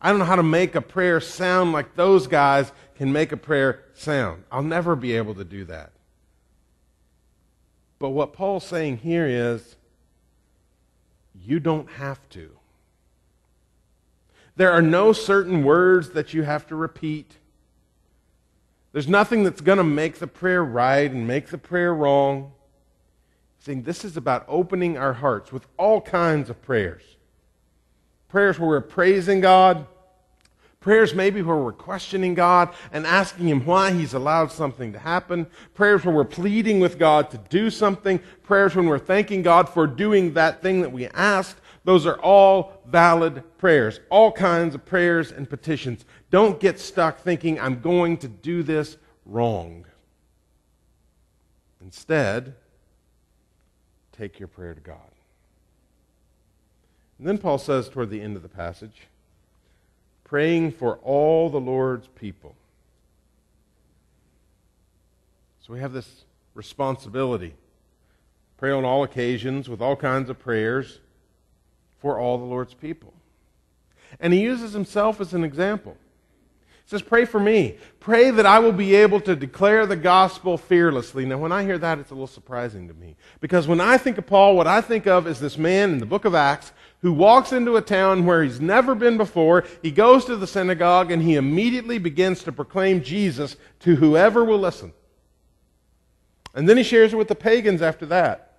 I 0.00 0.10
don't 0.10 0.20
know 0.20 0.24
how 0.24 0.36
to 0.36 0.42
make 0.44 0.76
a 0.76 0.80
prayer 0.80 1.20
sound 1.20 1.72
like 1.72 1.96
those 1.96 2.28
guys 2.28 2.70
can 2.94 3.12
make 3.12 3.32
a 3.32 3.36
prayer 3.36 3.86
sound. 3.94 4.44
I'll 4.52 4.62
never 4.62 4.94
be 4.94 5.16
able 5.16 5.34
to 5.34 5.44
do 5.44 5.64
that. 5.64 5.90
But 7.98 8.10
what 8.10 8.34
Paul's 8.34 8.64
saying 8.64 8.98
here 8.98 9.26
is, 9.26 9.74
you 11.44 11.60
don't 11.60 11.90
have 11.92 12.28
to. 12.30 12.50
There 14.56 14.70
are 14.70 14.82
no 14.82 15.12
certain 15.12 15.64
words 15.64 16.10
that 16.10 16.32
you 16.32 16.42
have 16.42 16.66
to 16.68 16.76
repeat. 16.76 17.36
There's 18.92 19.08
nothing 19.08 19.42
that's 19.42 19.60
going 19.60 19.78
to 19.78 19.84
make 19.84 20.18
the 20.18 20.28
prayer 20.28 20.64
right 20.64 21.10
and 21.10 21.26
make 21.26 21.48
the 21.48 21.58
prayer 21.58 21.92
wrong. 21.92 22.52
Saying 23.58 23.82
this 23.82 24.04
is 24.04 24.16
about 24.16 24.44
opening 24.46 24.96
our 24.96 25.14
hearts 25.14 25.50
with 25.50 25.66
all 25.76 26.00
kinds 26.00 26.50
of 26.50 26.62
prayers. 26.62 27.02
Prayers 28.28 28.58
where 28.58 28.68
we're 28.68 28.80
praising 28.80 29.40
God, 29.40 29.86
Prayers 30.84 31.14
maybe 31.14 31.40
where 31.40 31.56
we're 31.56 31.72
questioning 31.72 32.34
God 32.34 32.74
and 32.92 33.06
asking 33.06 33.48
Him 33.48 33.64
why 33.64 33.90
He's 33.90 34.12
allowed 34.12 34.52
something 34.52 34.92
to 34.92 34.98
happen. 34.98 35.46
Prayers 35.72 36.04
where 36.04 36.14
we're 36.14 36.24
pleading 36.24 36.78
with 36.78 36.98
God 36.98 37.30
to 37.30 37.38
do 37.38 37.70
something. 37.70 38.20
Prayers 38.42 38.76
when 38.76 38.84
we're 38.84 38.98
thanking 38.98 39.40
God 39.40 39.66
for 39.66 39.86
doing 39.86 40.34
that 40.34 40.60
thing 40.60 40.82
that 40.82 40.92
we 40.92 41.06
asked. 41.06 41.56
Those 41.84 42.04
are 42.04 42.18
all 42.18 42.82
valid 42.84 43.42
prayers. 43.56 44.00
All 44.10 44.30
kinds 44.30 44.74
of 44.74 44.84
prayers 44.84 45.32
and 45.32 45.48
petitions. 45.48 46.04
Don't 46.30 46.60
get 46.60 46.78
stuck 46.78 47.18
thinking, 47.18 47.58
I'm 47.58 47.80
going 47.80 48.18
to 48.18 48.28
do 48.28 48.62
this 48.62 48.98
wrong. 49.24 49.86
Instead, 51.80 52.56
take 54.12 54.38
your 54.38 54.48
prayer 54.48 54.74
to 54.74 54.82
God. 54.82 54.98
And 57.18 57.26
then 57.26 57.38
Paul 57.38 57.56
says 57.56 57.88
toward 57.88 58.10
the 58.10 58.20
end 58.20 58.36
of 58.36 58.42
the 58.42 58.50
passage, 58.50 59.04
praying 60.34 60.72
for 60.72 60.96
all 61.04 61.48
the 61.48 61.60
Lord's 61.60 62.08
people. 62.08 62.56
So 65.60 65.72
we 65.72 65.78
have 65.78 65.92
this 65.92 66.24
responsibility. 66.54 67.54
Pray 68.56 68.72
on 68.72 68.84
all 68.84 69.04
occasions 69.04 69.68
with 69.68 69.80
all 69.80 69.94
kinds 69.94 70.28
of 70.28 70.40
prayers 70.40 70.98
for 72.00 72.18
all 72.18 72.38
the 72.38 72.44
Lord's 72.44 72.74
people. 72.74 73.14
And 74.18 74.32
he 74.32 74.40
uses 74.40 74.72
himself 74.72 75.20
as 75.20 75.34
an 75.34 75.44
example. 75.44 75.96
He 76.84 76.90
says, 76.90 77.02
Pray 77.02 77.26
for 77.26 77.38
me. 77.38 77.78
Pray 78.00 78.32
that 78.32 78.44
I 78.44 78.58
will 78.58 78.72
be 78.72 78.96
able 78.96 79.20
to 79.20 79.36
declare 79.36 79.86
the 79.86 79.94
gospel 79.94 80.58
fearlessly. 80.58 81.24
Now, 81.24 81.38
when 81.38 81.52
I 81.52 81.62
hear 81.62 81.78
that, 81.78 82.00
it's 82.00 82.10
a 82.10 82.14
little 82.14 82.26
surprising 82.26 82.88
to 82.88 82.94
me. 82.94 83.14
Because 83.40 83.68
when 83.68 83.80
I 83.80 83.98
think 83.98 84.18
of 84.18 84.26
Paul, 84.26 84.56
what 84.56 84.66
I 84.66 84.80
think 84.80 85.06
of 85.06 85.28
is 85.28 85.38
this 85.38 85.56
man 85.56 85.92
in 85.92 85.98
the 85.98 86.06
book 86.06 86.24
of 86.24 86.34
Acts 86.34 86.72
who 87.04 87.12
walks 87.12 87.52
into 87.52 87.76
a 87.76 87.82
town 87.82 88.24
where 88.24 88.42
he's 88.42 88.62
never 88.62 88.94
been 88.94 89.18
before. 89.18 89.62
He 89.82 89.90
goes 89.90 90.24
to 90.24 90.36
the 90.36 90.46
synagogue 90.46 91.10
and 91.10 91.20
he 91.20 91.36
immediately 91.36 91.98
begins 91.98 92.42
to 92.44 92.50
proclaim 92.50 93.02
Jesus 93.02 93.56
to 93.80 93.96
whoever 93.96 94.42
will 94.42 94.58
listen. 94.58 94.90
And 96.54 96.66
then 96.66 96.78
he 96.78 96.82
shares 96.82 97.12
it 97.12 97.16
with 97.16 97.28
the 97.28 97.34
pagans 97.34 97.82
after 97.82 98.06
that. 98.06 98.54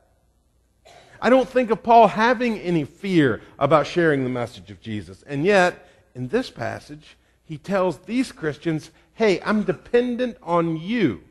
I 1.19 1.31
don't 1.31 1.49
think 1.49 1.71
of 1.71 1.81
Paul 1.81 2.07
having 2.07 2.59
any 2.59 2.83
fear 2.83 3.41
about 3.57 3.87
sharing 3.87 4.23
the 4.23 4.29
message 4.29 4.69
of 4.69 4.79
Jesus. 4.79 5.23
And 5.23 5.43
yet, 5.43 5.89
in 6.13 6.27
this 6.27 6.51
passage, 6.51 7.17
he 7.45 7.57
tells 7.57 7.97
these 7.97 8.31
Christians, 8.31 8.91
hey, 9.15 9.41
I'm 9.41 9.63
dependent 9.63 10.37
on 10.43 10.77
you. 10.77 11.23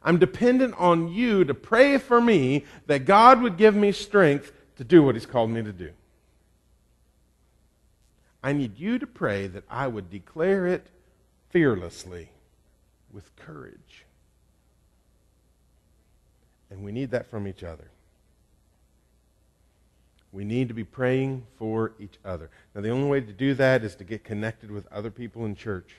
I'm 0.00 0.18
dependent 0.18 0.76
on 0.78 1.12
you 1.12 1.44
to 1.44 1.54
pray 1.54 1.98
for 1.98 2.20
me 2.20 2.66
that 2.86 3.04
God 3.04 3.42
would 3.42 3.56
give 3.56 3.74
me 3.74 3.90
strength 3.90 4.52
to 4.76 4.84
do 4.84 5.02
what 5.02 5.14
he's 5.14 5.26
called 5.26 5.50
me 5.50 5.62
to 5.62 5.72
do. 5.72 5.90
I 8.42 8.52
need 8.52 8.78
you 8.78 8.98
to 8.98 9.06
pray 9.06 9.46
that 9.46 9.64
I 9.70 9.86
would 9.86 10.10
declare 10.10 10.66
it 10.66 10.88
fearlessly 11.50 12.30
with 13.12 13.34
courage. 13.36 14.04
And 16.70 16.84
we 16.84 16.92
need 16.92 17.10
that 17.12 17.30
from 17.30 17.46
each 17.46 17.62
other. 17.62 17.90
We 20.32 20.44
need 20.44 20.66
to 20.68 20.74
be 20.74 20.84
praying 20.84 21.46
for 21.56 21.92
each 22.00 22.18
other. 22.24 22.50
Now, 22.74 22.80
the 22.80 22.90
only 22.90 23.08
way 23.08 23.20
to 23.20 23.32
do 23.32 23.54
that 23.54 23.84
is 23.84 23.94
to 23.96 24.04
get 24.04 24.24
connected 24.24 24.70
with 24.70 24.92
other 24.92 25.10
people 25.10 25.46
in 25.46 25.54
church. 25.54 25.94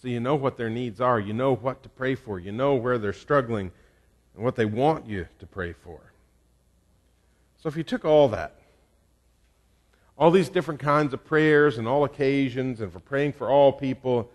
So 0.00 0.08
you 0.08 0.18
know 0.18 0.34
what 0.34 0.56
their 0.56 0.70
needs 0.70 1.00
are. 1.00 1.20
You 1.20 1.34
know 1.34 1.54
what 1.54 1.82
to 1.82 1.90
pray 1.90 2.14
for. 2.14 2.38
You 2.40 2.52
know 2.52 2.74
where 2.74 2.96
they're 2.96 3.12
struggling 3.12 3.70
and 4.34 4.42
what 4.42 4.56
they 4.56 4.64
want 4.64 5.06
you 5.06 5.28
to 5.38 5.46
pray 5.46 5.74
for. 5.74 6.09
So 7.60 7.68
if 7.68 7.76
you 7.76 7.82
took 7.82 8.04
all 8.04 8.28
that, 8.28 8.54
all 10.16 10.30
these 10.30 10.48
different 10.48 10.80
kinds 10.80 11.14
of 11.14 11.24
prayers 11.24 11.78
and 11.78 11.86
all 11.86 12.04
occasions 12.04 12.80
and 12.80 12.92
for 12.92 13.00
praying 13.00 13.32
for 13.32 13.48
all 13.48 13.72
people, 13.72 14.30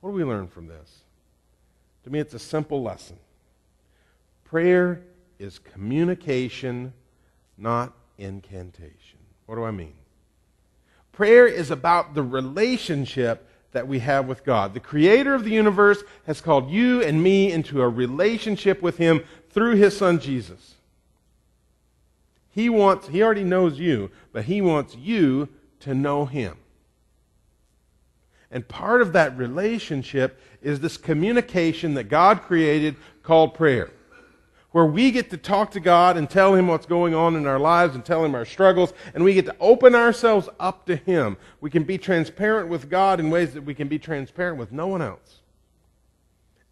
what 0.00 0.10
do 0.10 0.16
we 0.16 0.24
learn 0.24 0.48
from 0.48 0.68
this? 0.68 0.98
To 2.04 2.10
me, 2.10 2.20
it's 2.20 2.34
a 2.34 2.38
simple 2.38 2.82
lesson. 2.82 3.18
Prayer 4.44 5.02
is 5.38 5.58
communication, 5.58 6.92
not 7.56 7.92
incantation. 8.16 9.18
What 9.46 9.56
do 9.56 9.64
I 9.64 9.70
mean? 9.70 9.94
Prayer 11.12 11.46
is 11.46 11.70
about 11.70 12.14
the 12.14 12.22
relationship 12.22 13.48
that 13.72 13.88
we 13.88 13.98
have 13.98 14.26
with 14.26 14.44
God. 14.44 14.72
The 14.72 14.80
creator 14.80 15.34
of 15.34 15.44
the 15.44 15.50
universe 15.50 16.02
has 16.26 16.40
called 16.40 16.70
you 16.70 17.02
and 17.02 17.22
me 17.22 17.52
into 17.52 17.82
a 17.82 17.88
relationship 17.88 18.80
with 18.82 18.96
him 18.98 19.24
through 19.50 19.76
his 19.76 19.96
son 19.96 20.20
Jesus. 20.20 20.76
He 22.58 22.68
wants 22.68 23.06
he 23.06 23.22
already 23.22 23.44
knows 23.44 23.78
you, 23.78 24.10
but 24.32 24.46
he 24.46 24.60
wants 24.60 24.96
you 24.96 25.48
to 25.78 25.94
know 25.94 26.26
him. 26.26 26.56
And 28.50 28.66
part 28.66 29.00
of 29.00 29.12
that 29.12 29.38
relationship 29.38 30.40
is 30.60 30.80
this 30.80 30.96
communication 30.96 31.94
that 31.94 32.08
God 32.08 32.42
created 32.42 32.96
called 33.22 33.54
prayer 33.54 33.92
where 34.72 34.86
we 34.86 35.12
get 35.12 35.30
to 35.30 35.36
talk 35.36 35.70
to 35.70 35.78
God 35.78 36.16
and 36.16 36.28
tell 36.28 36.56
Him 36.56 36.66
what's 36.66 36.84
going 36.84 37.14
on 37.14 37.36
in 37.36 37.46
our 37.46 37.60
lives 37.60 37.94
and 37.94 38.04
tell 38.04 38.24
Him 38.24 38.34
our 38.34 38.44
struggles, 38.44 38.92
and 39.14 39.22
we 39.22 39.34
get 39.34 39.46
to 39.46 39.54
open 39.60 39.94
ourselves 39.94 40.48
up 40.58 40.84
to 40.86 40.96
Him. 40.96 41.36
We 41.60 41.70
can 41.70 41.84
be 41.84 41.96
transparent 41.96 42.68
with 42.68 42.90
God 42.90 43.20
in 43.20 43.30
ways 43.30 43.54
that 43.54 43.62
we 43.62 43.72
can 43.72 43.86
be 43.86 44.00
transparent 44.00 44.58
with 44.58 44.72
no 44.72 44.88
one 44.88 45.00
else. 45.00 45.42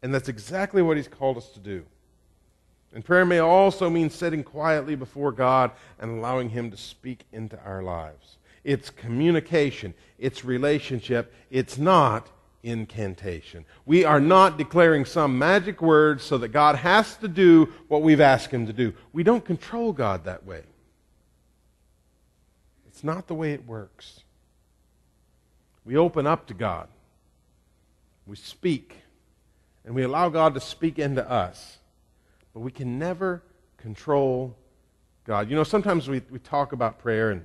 And 0.03 0.13
that's 0.13 0.29
exactly 0.29 0.83
what 0.83 0.97
He's 0.97 1.07
called 1.07 1.37
us 1.37 1.51
to 1.51 1.61
do. 1.61 1.85
And 2.95 3.05
prayer 3.05 3.27
may 3.27 3.39
also 3.39 3.91
mean 3.91 4.11
sitting 4.11 4.43
quietly 4.43 4.95
before 4.95 5.33
God 5.33 5.71
and 5.99 6.11
allowing 6.11 6.51
Him 6.51 6.71
to 6.71 6.77
speak 6.77 7.25
into 7.33 7.59
our 7.61 7.83
lives. 7.83 8.39
It's 8.65 8.91
communication, 8.91 9.95
it's 10.19 10.45
relationship, 10.45 11.33
it's 11.51 11.79
not 11.79 12.29
incantation. 12.67 13.65
We 13.85 14.05
are 14.05 14.21
not 14.21 14.59
declaring 14.59 15.05
some 15.05 15.39
magic 15.39 15.81
words 15.81 16.25
so 16.25 16.37
that 16.39 16.49
God 16.49 16.75
has 16.77 17.17
to 17.19 17.29
do 17.29 17.73
what 17.87 18.03
we've 18.03 18.21
asked 18.21 18.51
him 18.51 18.67
to 18.67 18.73
do. 18.73 18.93
We 19.13 19.23
don't 19.23 19.45
control 19.45 19.93
God 19.93 20.25
that 20.25 20.45
way. 20.45 20.63
It's 22.89 23.05
not 23.05 23.29
the 23.29 23.35
way 23.35 23.53
it 23.53 23.67
works. 23.67 24.21
We 25.85 25.97
open 25.97 26.27
up 26.27 26.47
to 26.49 26.55
God. 26.55 26.89
We 28.27 28.35
speak. 28.35 28.97
And 29.85 29.95
we 29.95 30.03
allow 30.03 30.29
God 30.29 30.55
to 30.55 30.61
speak 30.61 30.99
into 30.99 31.29
us. 31.31 31.79
But 32.57 32.63
we 32.63 32.71
can 32.71 32.99
never 32.99 33.43
control 33.77 34.57
God. 35.25 35.51
You 35.51 35.57
know, 35.57 35.63
sometimes 35.63 36.09
we, 36.09 36.23
we 36.31 36.39
talk 36.39 36.73
about 36.73 36.99
prayer 36.99 37.31
and 37.31 37.45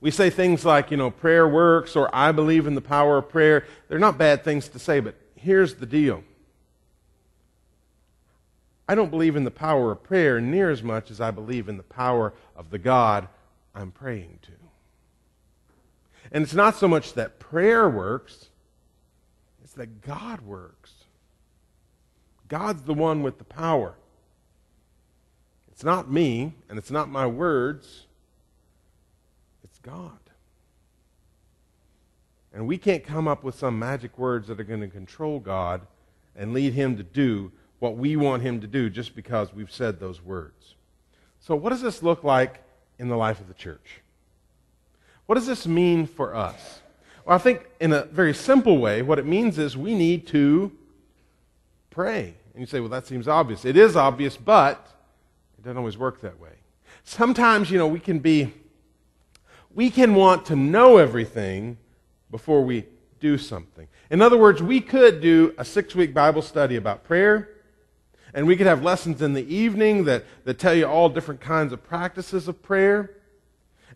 we 0.00 0.10
say 0.10 0.30
things 0.30 0.64
like, 0.64 0.90
you 0.90 0.96
know, 0.96 1.10
prayer 1.10 1.46
works 1.46 1.94
or 1.94 2.08
I 2.14 2.32
believe 2.32 2.66
in 2.66 2.74
the 2.74 2.80
power 2.80 3.18
of 3.18 3.28
prayer. 3.28 3.66
They're 3.86 3.98
not 3.98 4.16
bad 4.16 4.44
things 4.44 4.66
to 4.68 4.78
say, 4.78 5.00
but 5.00 5.14
here's 5.34 5.74
the 5.74 5.84
deal. 5.84 6.24
I 8.88 8.94
don't 8.94 9.10
believe 9.10 9.36
in 9.36 9.44
the 9.44 9.50
power 9.50 9.92
of 9.92 10.02
prayer 10.02 10.40
near 10.40 10.70
as 10.70 10.82
much 10.82 11.10
as 11.10 11.20
I 11.20 11.30
believe 11.30 11.68
in 11.68 11.76
the 11.76 11.82
power 11.82 12.32
of 12.56 12.70
the 12.70 12.78
God 12.78 13.28
I'm 13.74 13.90
praying 13.90 14.38
to. 14.40 14.52
And 16.32 16.42
it's 16.42 16.54
not 16.54 16.76
so 16.76 16.88
much 16.88 17.12
that 17.12 17.38
prayer 17.38 17.90
works, 17.90 18.46
it's 19.62 19.74
that 19.74 20.00
God 20.00 20.40
works. 20.40 20.97
God's 22.48 22.82
the 22.82 22.94
one 22.94 23.22
with 23.22 23.38
the 23.38 23.44
power. 23.44 23.94
It's 25.70 25.84
not 25.84 26.10
me, 26.10 26.54
and 26.68 26.78
it's 26.78 26.90
not 26.90 27.08
my 27.08 27.26
words. 27.26 28.06
It's 29.62 29.78
God. 29.78 30.18
And 32.52 32.66
we 32.66 32.78
can't 32.78 33.04
come 33.04 33.28
up 33.28 33.44
with 33.44 33.54
some 33.54 33.78
magic 33.78 34.18
words 34.18 34.48
that 34.48 34.58
are 34.58 34.64
going 34.64 34.80
to 34.80 34.88
control 34.88 35.38
God 35.38 35.82
and 36.34 36.52
lead 36.52 36.72
him 36.72 36.96
to 36.96 37.02
do 37.02 37.52
what 37.78 37.96
we 37.96 38.16
want 38.16 38.42
him 38.42 38.60
to 38.60 38.66
do 38.66 38.90
just 38.90 39.14
because 39.14 39.54
we've 39.54 39.70
said 39.70 40.00
those 40.00 40.20
words. 40.20 40.74
So, 41.40 41.54
what 41.54 41.70
does 41.70 41.82
this 41.82 42.02
look 42.02 42.24
like 42.24 42.62
in 42.98 43.08
the 43.08 43.16
life 43.16 43.40
of 43.40 43.48
the 43.48 43.54
church? 43.54 44.00
What 45.26 45.36
does 45.36 45.46
this 45.46 45.66
mean 45.66 46.06
for 46.06 46.34
us? 46.34 46.80
Well, 47.24 47.36
I 47.36 47.38
think 47.38 47.68
in 47.78 47.92
a 47.92 48.04
very 48.04 48.34
simple 48.34 48.78
way, 48.78 49.02
what 49.02 49.18
it 49.18 49.26
means 49.26 49.58
is 49.58 49.76
we 49.76 49.94
need 49.94 50.26
to 50.28 50.72
pray. 51.90 52.34
And 52.58 52.66
you 52.66 52.66
say, 52.66 52.80
well, 52.80 52.88
that 52.88 53.06
seems 53.06 53.28
obvious. 53.28 53.64
It 53.64 53.76
is 53.76 53.94
obvious, 53.94 54.36
but 54.36 54.84
it 55.56 55.62
doesn't 55.62 55.76
always 55.76 55.96
work 55.96 56.20
that 56.22 56.40
way. 56.40 56.54
Sometimes, 57.04 57.70
you 57.70 57.78
know, 57.78 57.86
we 57.86 58.00
can 58.00 58.18
be 58.18 58.52
we 59.72 59.90
can 59.90 60.16
want 60.16 60.44
to 60.46 60.56
know 60.56 60.96
everything 60.96 61.78
before 62.32 62.64
we 62.64 62.84
do 63.20 63.38
something. 63.38 63.86
In 64.10 64.20
other 64.20 64.36
words, 64.36 64.60
we 64.60 64.80
could 64.80 65.20
do 65.20 65.54
a 65.56 65.64
six 65.64 65.94
week 65.94 66.12
Bible 66.12 66.42
study 66.42 66.74
about 66.74 67.04
prayer, 67.04 67.48
and 68.34 68.44
we 68.44 68.56
could 68.56 68.66
have 68.66 68.82
lessons 68.82 69.22
in 69.22 69.34
the 69.34 69.54
evening 69.54 70.02
that, 70.06 70.24
that 70.42 70.58
tell 70.58 70.74
you 70.74 70.84
all 70.84 71.08
different 71.08 71.40
kinds 71.40 71.72
of 71.72 71.84
practices 71.84 72.48
of 72.48 72.60
prayer. 72.60 73.17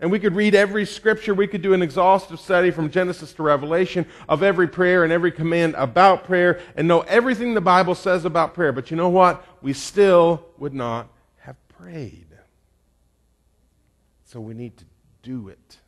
And 0.00 0.10
we 0.10 0.18
could 0.18 0.34
read 0.34 0.54
every 0.54 0.84
scripture. 0.84 1.34
We 1.34 1.46
could 1.46 1.62
do 1.62 1.74
an 1.74 1.82
exhaustive 1.82 2.40
study 2.40 2.70
from 2.70 2.90
Genesis 2.90 3.32
to 3.34 3.42
Revelation 3.42 4.06
of 4.28 4.42
every 4.42 4.66
prayer 4.66 5.04
and 5.04 5.12
every 5.12 5.30
command 5.30 5.74
about 5.76 6.24
prayer 6.24 6.60
and 6.76 6.88
know 6.88 7.00
everything 7.02 7.54
the 7.54 7.60
Bible 7.60 7.94
says 7.94 8.24
about 8.24 8.54
prayer. 8.54 8.72
But 8.72 8.90
you 8.90 8.96
know 8.96 9.08
what? 9.08 9.46
We 9.62 9.72
still 9.72 10.44
would 10.58 10.74
not 10.74 11.08
have 11.38 11.56
prayed. 11.68 12.26
So 14.24 14.40
we 14.40 14.54
need 14.54 14.76
to 14.78 14.84
do 15.22 15.48
it. 15.48 15.78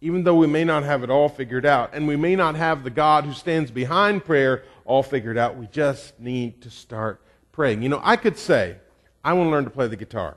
Even 0.00 0.24
though 0.24 0.34
we 0.34 0.46
may 0.46 0.64
not 0.64 0.82
have 0.82 1.02
it 1.02 1.08
all 1.08 1.30
figured 1.30 1.64
out, 1.64 1.94
and 1.94 2.06
we 2.06 2.16
may 2.16 2.36
not 2.36 2.56
have 2.56 2.84
the 2.84 2.90
God 2.90 3.24
who 3.24 3.32
stands 3.32 3.70
behind 3.70 4.24
prayer 4.24 4.64
all 4.84 5.02
figured 5.02 5.38
out, 5.38 5.56
we 5.56 5.66
just 5.68 6.18
need 6.20 6.60
to 6.60 6.70
start 6.70 7.22
praying. 7.52 7.82
You 7.82 7.88
know, 7.88 8.00
I 8.02 8.16
could 8.16 8.36
say, 8.36 8.76
I 9.24 9.32
want 9.32 9.46
to 9.46 9.50
learn 9.52 9.64
to 9.64 9.70
play 9.70 9.86
the 9.86 9.96
guitar. 9.96 10.36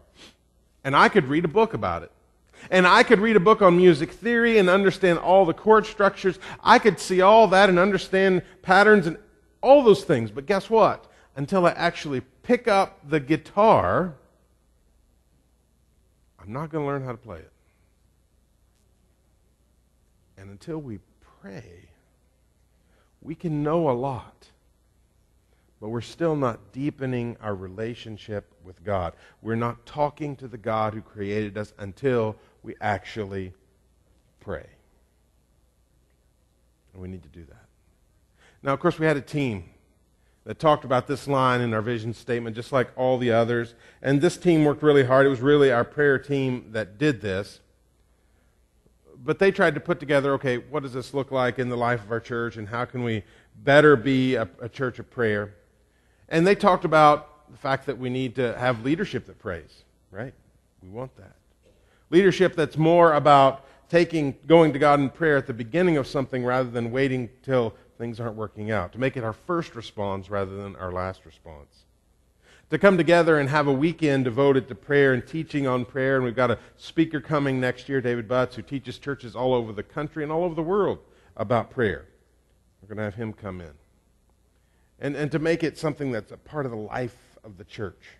And 0.83 0.95
I 0.95 1.09
could 1.09 1.27
read 1.27 1.43
a 1.43 1.49
book 1.49 1.73
about 1.73 2.03
it. 2.03 2.11
And 2.71 2.87
I 2.87 3.03
could 3.03 3.19
read 3.19 3.35
a 3.35 3.41
book 3.41 3.61
on 3.61 3.77
music 3.77 4.11
theory 4.11 4.57
and 4.57 4.69
understand 4.69 5.19
all 5.19 5.45
the 5.45 5.53
chord 5.53 5.85
structures. 5.85 6.39
I 6.63 6.79
could 6.79 6.99
see 6.99 7.21
all 7.21 7.47
that 7.49 7.69
and 7.69 7.79
understand 7.79 8.41
patterns 8.61 9.07
and 9.07 9.17
all 9.61 9.83
those 9.83 10.03
things. 10.03 10.31
But 10.31 10.45
guess 10.45 10.69
what? 10.69 11.07
until 11.37 11.67
I 11.67 11.71
actually 11.71 12.21
pick 12.41 12.67
up 12.67 12.99
the 13.07 13.19
guitar, 13.19 14.15
I'm 16.39 16.51
not 16.51 16.71
going 16.71 16.83
to 16.83 16.87
learn 16.87 17.05
how 17.05 17.11
to 17.11 17.17
play 17.17 17.37
it. 17.37 17.51
And 20.35 20.49
until 20.49 20.79
we 20.79 20.99
pray, 21.41 21.89
we 23.21 23.35
can 23.35 23.61
know 23.61 23.89
a 23.89 23.93
lot, 23.93 24.47
but 25.79 25.89
we're 25.89 26.01
still 26.01 26.35
not 26.35 26.73
deepening 26.73 27.37
our 27.39 27.53
relationship 27.53 28.51
with 28.63 28.83
God. 28.83 29.13
We're 29.43 29.55
not 29.55 29.85
talking 29.85 30.35
to 30.37 30.47
the 30.47 30.57
God 30.57 30.95
who 30.95 31.01
created 31.01 31.55
us 31.55 31.71
until 31.77 32.35
we 32.63 32.75
actually 32.81 33.53
pray. 34.39 34.65
And 36.93 37.01
we 37.01 37.07
need 37.07 37.23
to 37.23 37.29
do 37.29 37.43
that. 37.45 37.65
Now, 38.63 38.73
of 38.73 38.79
course, 38.79 38.99
we 38.99 39.05
had 39.05 39.17
a 39.17 39.21
team 39.21 39.65
that 40.45 40.59
talked 40.59 40.85
about 40.85 41.07
this 41.07 41.27
line 41.27 41.59
in 41.61 41.73
our 41.73 41.81
vision 41.81 42.13
statement, 42.13 42.55
just 42.55 42.71
like 42.71 42.89
all 42.95 43.17
the 43.17 43.31
others. 43.31 43.75
And 44.01 44.21
this 44.21 44.37
team 44.37 44.63
worked 44.63 44.81
really 44.81 45.03
hard. 45.03 45.25
It 45.25 45.29
was 45.29 45.41
really 45.41 45.71
our 45.71 45.83
prayer 45.83 46.17
team 46.17 46.69
that 46.71 46.97
did 46.97 47.21
this. 47.21 47.59
But 49.23 49.39
they 49.39 49.51
tried 49.51 49.73
to 49.73 49.81
put 49.81 49.99
together 49.99 50.33
okay, 50.33 50.57
what 50.57 50.83
does 50.83 50.93
this 50.93 51.13
look 51.13 51.31
like 51.31 51.59
in 51.59 51.67
the 51.67 51.75
life 51.75 52.01
of 52.01 52.11
our 52.11 52.19
church, 52.19 52.55
and 52.55 52.69
how 52.69 52.85
can 52.85 53.03
we 53.03 53.23
better 53.57 53.95
be 53.95 54.35
a, 54.35 54.47
a 54.61 54.69
church 54.69 54.99
of 54.99 55.09
prayer? 55.09 55.53
And 56.29 56.47
they 56.47 56.55
talked 56.55 56.85
about 56.85 57.51
the 57.51 57.57
fact 57.57 57.85
that 57.87 57.97
we 57.97 58.09
need 58.09 58.35
to 58.35 58.57
have 58.57 58.83
leadership 58.85 59.25
that 59.25 59.39
prays, 59.39 59.83
right? 60.11 60.33
We 60.81 60.89
want 60.89 61.15
that. 61.17 61.35
Leadership 62.09 62.55
that's 62.55 62.77
more 62.77 63.13
about 63.13 63.65
taking, 63.89 64.35
going 64.47 64.73
to 64.73 64.79
God 64.79 64.99
in 64.99 65.09
prayer 65.09 65.37
at 65.37 65.47
the 65.47 65.53
beginning 65.53 65.97
of 65.97 66.07
something 66.07 66.43
rather 66.43 66.69
than 66.69 66.91
waiting 66.91 67.29
till 67.43 67.73
things 67.97 68.19
aren't 68.19 68.35
working 68.35 68.71
out. 68.71 68.91
To 68.93 68.99
make 68.99 69.17
it 69.17 69.23
our 69.23 69.33
first 69.33 69.75
response 69.75 70.29
rather 70.29 70.55
than 70.55 70.75
our 70.75 70.91
last 70.91 71.25
response. 71.25 71.83
To 72.69 72.77
come 72.77 72.97
together 72.97 73.39
and 73.39 73.49
have 73.49 73.67
a 73.67 73.73
weekend 73.73 74.25
devoted 74.25 74.67
to 74.67 74.75
prayer 74.75 75.13
and 75.13 75.25
teaching 75.25 75.67
on 75.67 75.85
prayer. 75.85 76.17
And 76.17 76.25
we've 76.25 76.35
got 76.35 76.51
a 76.51 76.59
speaker 76.75 77.21
coming 77.21 77.59
next 77.59 77.87
year, 77.87 78.01
David 78.01 78.27
Butts, 78.27 78.55
who 78.55 78.61
teaches 78.61 78.99
churches 78.99 79.35
all 79.35 79.53
over 79.53 79.71
the 79.71 79.83
country 79.83 80.23
and 80.23 80.31
all 80.31 80.43
over 80.43 80.55
the 80.55 80.63
world 80.63 80.99
about 81.37 81.71
prayer. 81.71 82.05
We're 82.81 82.89
going 82.89 82.97
to 82.97 83.03
have 83.03 83.15
him 83.15 83.31
come 83.31 83.61
in. 83.61 83.71
And, 84.99 85.15
and 85.15 85.31
to 85.31 85.39
make 85.39 85.63
it 85.63 85.77
something 85.77 86.11
that's 86.11 86.31
a 86.31 86.37
part 86.37 86.65
of 86.65 86.71
the 86.71 86.77
life 86.77 87.15
of 87.43 87.57
the 87.57 87.63
church. 87.63 88.17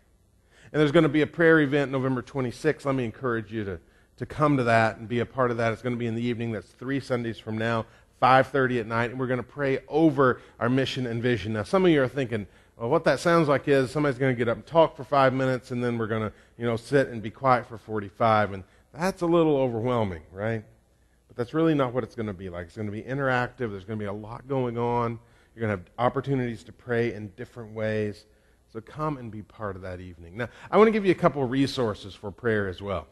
And 0.72 0.80
there's 0.80 0.92
going 0.92 1.04
to 1.04 1.10
be 1.10 1.22
a 1.22 1.28
prayer 1.28 1.60
event 1.60 1.92
November 1.92 2.22
26th. 2.22 2.86
Let 2.86 2.96
me 2.96 3.06
encourage 3.06 3.52
you 3.52 3.64
to, 3.64 3.80
to 4.18 4.26
come 4.26 4.58
to 4.58 4.64
that 4.66 4.98
and 4.98 5.08
be 5.08 5.20
a 5.20 5.26
part 5.26 5.52
of 5.52 5.58
that. 5.58 5.72
It's 5.72 5.82
going 5.82 5.96
to 5.96 6.00
be 6.00 6.08
in 6.08 6.16
the 6.16 6.24
evening. 6.24 6.52
That's 6.52 6.68
three 6.68 7.00
Sundays 7.00 7.40
from 7.40 7.58
now, 7.58 7.86
5.30 8.22 8.82
at 8.82 8.88
night. 8.88 9.12
And 9.12 9.20
we're 9.20 9.28
going 9.28 9.38
to 9.40 9.44
pray 9.44 9.80
over 9.88 10.42
our 10.60 10.70
mission 10.70 11.08
and 11.08 11.22
vision. 11.22 11.54
Now, 11.54 11.64
some 11.64 11.86
of 11.86 11.92
you 11.92 12.04
are 12.04 12.08
thinking, 12.08 12.48
well, 12.78 12.90
what 12.90 13.06
that 13.06 13.20
sounds 13.20 13.48
like 13.48 13.68
is 13.68 13.90
somebody's 13.90 14.20
going 14.20 14.36
to 14.36 14.38
get 14.38 14.48
up 14.48 14.58
and 14.58 14.66
talk 14.66 14.96
for 14.96 15.04
five 15.04 15.34
minutes, 15.34 15.72
and 15.72 15.84
then 15.84 15.98
we're 15.98 16.08
going 16.08 16.22
to, 16.22 16.32
you 16.60 16.66
know, 16.66 16.76
sit 16.76 17.08
and 17.08 17.24
be 17.24 17.32
quiet 17.32 17.66
for 17.68 17.78
45. 17.78 18.54
And 18.54 18.64
that's 18.94 19.22
a 19.22 19.26
little 19.26 19.58
overwhelming, 19.58 20.22
right? 20.32 20.64
But 21.28 21.38
that's 21.38 21.54
really 21.56 21.74
not 21.74 21.92
what 21.92 22.04
it's 22.04 22.14
going 22.14 22.28
to 22.28 22.34
be 22.34 22.50
like. 22.50 22.68
It's 22.68 22.76
going 22.76 22.86
to 22.86 22.92
be 22.92 23.02
interactive. 23.02 23.72
There's 23.72 23.84
going 23.84 23.98
to 23.98 24.04
be 24.04 24.06
a 24.06 24.14
lot 24.14 24.48
going 24.48 24.78
on. 24.78 25.20
You're 25.56 25.68
going 25.68 25.76
to 25.76 25.84
have 25.84 25.92
opportunities 25.98 26.64
to 26.66 26.72
pray 26.72 27.14
in 27.14 27.30
different 27.30 27.74
ways. 27.74 28.26
So 28.74 28.82
come 28.82 29.18
and 29.18 29.32
be 29.32 29.42
part 29.42 29.76
of 29.76 29.82
that 29.84 30.02
evening. 30.02 30.38
Now, 30.38 30.50
I 30.70 30.78
want 30.78 30.88
to 30.88 30.92
give 30.92 31.06
you 31.06 31.12
a 31.12 31.16
couple 31.16 31.42
of 31.42 31.50
resources 31.50 32.14
for 32.14 32.32
prayer 32.32 32.68
as 32.68 32.82
well. 32.82 33.08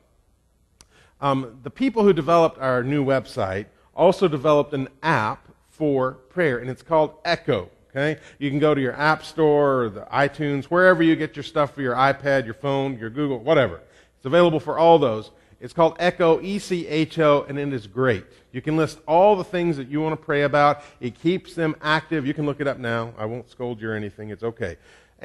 Um, 1.21 1.59
the 1.63 1.69
people 1.69 2.03
who 2.03 2.11
developed 2.11 2.59
our 2.59 2.83
new 2.83 3.05
website 3.05 3.67
also 3.95 4.27
developed 4.27 4.73
an 4.73 4.89
app 5.01 5.47
for 5.69 6.13
prayer, 6.29 6.57
and 6.57 6.69
it's 6.69 6.81
called 6.81 7.15
Echo. 7.23 7.69
Okay? 7.89 8.19
You 8.37 8.49
can 8.49 8.59
go 8.59 8.75
to 8.75 8.81
your 8.81 8.99
App 8.99 9.23
Store 9.23 9.83
or 9.83 9.89
the 9.89 10.01
iTunes, 10.01 10.65
wherever 10.65 11.01
you 11.01 11.15
get 11.15 11.37
your 11.37 11.43
stuff 11.43 11.73
for 11.73 11.81
your 11.81 11.95
iPad, 11.95 12.43
your 12.43 12.53
phone, 12.53 12.99
your 12.99 13.09
Google, 13.09 13.39
whatever. 13.39 13.79
It's 14.17 14.25
available 14.25 14.59
for 14.59 14.77
all 14.77 14.99
those. 14.99 15.31
It's 15.61 15.71
called 15.71 15.95
Echo, 15.99 16.41
E 16.41 16.59
C 16.59 16.85
H 16.85 17.17
O, 17.19 17.45
and 17.47 17.57
it 17.57 17.71
is 17.71 17.87
great. 17.87 18.25
You 18.51 18.61
can 18.61 18.75
list 18.75 18.99
all 19.07 19.37
the 19.37 19.43
things 19.45 19.77
that 19.77 19.87
you 19.87 20.01
want 20.01 20.19
to 20.19 20.23
pray 20.23 20.41
about. 20.41 20.83
It 20.99 21.17
keeps 21.17 21.55
them 21.55 21.77
active. 21.81 22.27
You 22.27 22.33
can 22.33 22.45
look 22.45 22.59
it 22.59 22.67
up 22.67 22.77
now. 22.77 23.13
I 23.17 23.25
won't 23.25 23.49
scold 23.49 23.79
you 23.79 23.89
or 23.89 23.93
anything. 23.93 24.29
It's 24.29 24.43
okay 24.43 24.75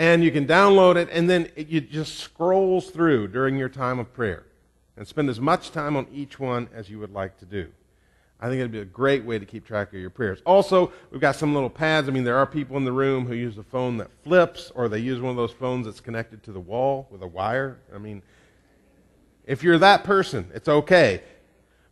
and 0.01 0.25
you 0.25 0.33
can 0.33 0.47
download 0.47 0.97
it, 0.97 1.11
and 1.13 1.29
then 1.29 1.51
it, 1.57 1.91
just 1.91 2.21
scrolls 2.21 2.89
through 2.89 3.29
during 3.29 3.59
your 3.59 3.69
time 3.69 3.99
of 3.99 4.11
prayer. 4.15 4.45
And 4.97 5.07
spend 5.07 5.29
as 5.29 5.39
much 5.39 5.73
time 5.73 5.95
on 5.95 6.07
each 6.11 6.41
one 6.41 6.71
as 6.75 6.89
you 6.89 6.99
would 6.99 7.13
like 7.13 7.37
to 7.41 7.45
do. 7.45 7.69
I 8.41 8.49
think 8.49 8.61
it'd 8.61 8.73
be 8.73 8.81
a 8.81 8.87
great 8.87 9.27
way 9.27 9.39
to 9.39 9.45
keep 9.45 9.67
track 9.67 9.93
of 9.93 10.01
your 10.01 10.09
prayers. 10.09 10.41
Also, 10.47 10.91
we've 11.11 11.21
got 11.21 11.37
some 11.37 11.53
little 11.53 11.69
pads. 11.69 12.09
I 12.09 12.13
mean, 12.13 12.25
there 12.25 12.39
are 12.39 12.47
people 12.47 12.79
in 12.79 12.87
the 12.87 12.93
room 12.93 13.27
who 13.27 13.35
use 13.35 13.59
a 13.59 13.63
phone 13.63 13.99
that 13.99 14.09
flips, 14.25 14.73
or 14.75 14.89
they 14.89 15.01
use 15.01 15.21
one 15.21 15.33
of 15.33 15.37
those 15.37 15.53
phones 15.53 15.85
that's 15.85 16.01
connected 16.01 16.43
to 16.45 16.53
the 16.53 16.61
wall 16.61 17.07
with 17.11 17.21
a 17.21 17.27
wire. 17.27 17.79
I 17.95 17.99
mean, 17.99 18.23
if 19.45 19.63
you're 19.63 19.79
that 19.79 20.03
person, 20.03 20.51
it's 20.55 20.69
okay. 20.69 21.21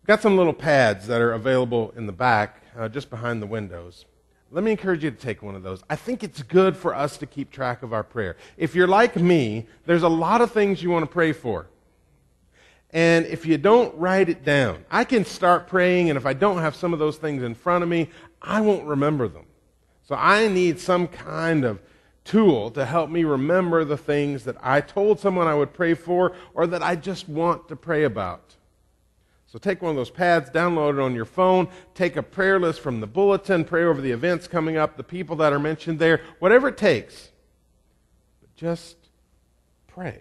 We've 0.01 0.07
got 0.07 0.23
some 0.23 0.39
little 0.39 0.55
pads 0.55 1.09
that 1.09 1.21
are 1.21 1.33
available 1.33 1.93
in 1.95 2.07
the 2.07 2.13
back, 2.13 2.63
uh, 2.75 2.89
just 2.89 3.11
behind 3.11 3.43
the 3.43 3.47
windows. 3.47 4.07
Let 4.51 4.65
me 4.65 4.71
encourage 4.71 5.05
you 5.05 5.11
to 5.11 5.17
take 5.17 5.43
one 5.43 5.55
of 5.55 5.63
those. 5.63 5.83
I 5.91 5.97
think 5.97 6.25
it's 6.25 6.43
good 6.43 6.77
for 6.77 6.95
us 6.95 7.19
to 7.19 7.27
keep 7.27 7.51
track 7.51 7.83
of 7.83 7.93
our 7.93 8.03
prayer. 8.03 8.37
If 8.57 8.75
you're 8.75 8.89
like 8.89 9.17
me, 9.17 9.67
there's 9.85 10.05
a 10.05 10.09
lot 10.09 10.41
of 10.41 10.53
things 10.53 10.83
you 10.83 10.91
want 10.91 11.03
to 11.03 11.11
pray 11.11 11.33
for. 11.33 11.67
And 12.91 13.27
if 13.27 13.45
you 13.45 13.59
don't 13.59 13.95
write 13.97 14.31
it 14.31 14.45
down, 14.45 14.87
I 14.91 15.05
can 15.05 15.27
start 15.27 15.67
praying, 15.67 16.09
and 16.09 16.17
if 16.17 16.25
I 16.25 16.33
don't 16.33 16.59
have 16.59 16.75
some 16.75 16.95
of 16.95 16.99
those 16.99 17.19
things 17.19 17.43
in 17.43 17.55
front 17.55 17.83
of 17.83 17.91
me, 17.91 18.09
I 18.41 18.63
won't 18.63 18.87
remember 18.87 19.29
them. 19.29 19.45
So 20.05 20.15
I 20.15 20.49
need 20.49 20.81
some 20.81 21.07
kind 21.07 21.65
of 21.65 21.83
tool 22.25 22.71
to 22.71 22.87
help 22.87 23.11
me 23.11 23.25
remember 23.25 23.85
the 23.85 23.99
things 23.99 24.45
that 24.45 24.57
I 24.63 24.81
told 24.81 25.21
someone 25.21 25.47
I 25.47 25.55
would 25.55 25.75
pray 25.75 25.93
for 25.93 26.35
or 26.55 26.67
that 26.67 26.83
I 26.83 26.97
just 26.97 27.29
want 27.29 27.69
to 27.69 27.77
pray 27.77 28.05
about. 28.05 28.57
So 29.51 29.59
take 29.59 29.81
one 29.81 29.91
of 29.91 29.97
those 29.97 30.11
pads, 30.11 30.51
download 30.51 30.99
it 30.99 31.01
on 31.01 31.15
your 31.15 31.25
phone, 31.25 31.69
take 31.95 32.17
a 32.17 32.23
prayer 32.23 32.61
list 32.61 32.81
from 32.81 33.01
the 33.01 33.07
bulletin, 33.07 33.65
pray 33.65 33.83
over 33.83 34.03
the 34.03 34.11
events 34.11 34.47
coming 34.47 34.77
up, 34.77 34.99
the 34.99 35.03
people 35.03 35.37
that 35.37 35.55
are 35.55 35.59
mentioned 35.59 35.99
there, 35.99 36.21
whatever 36.39 36.69
it 36.69 36.77
takes. 36.77 37.31
But 38.43 38.55
just 38.57 38.97
pray. 39.87 40.21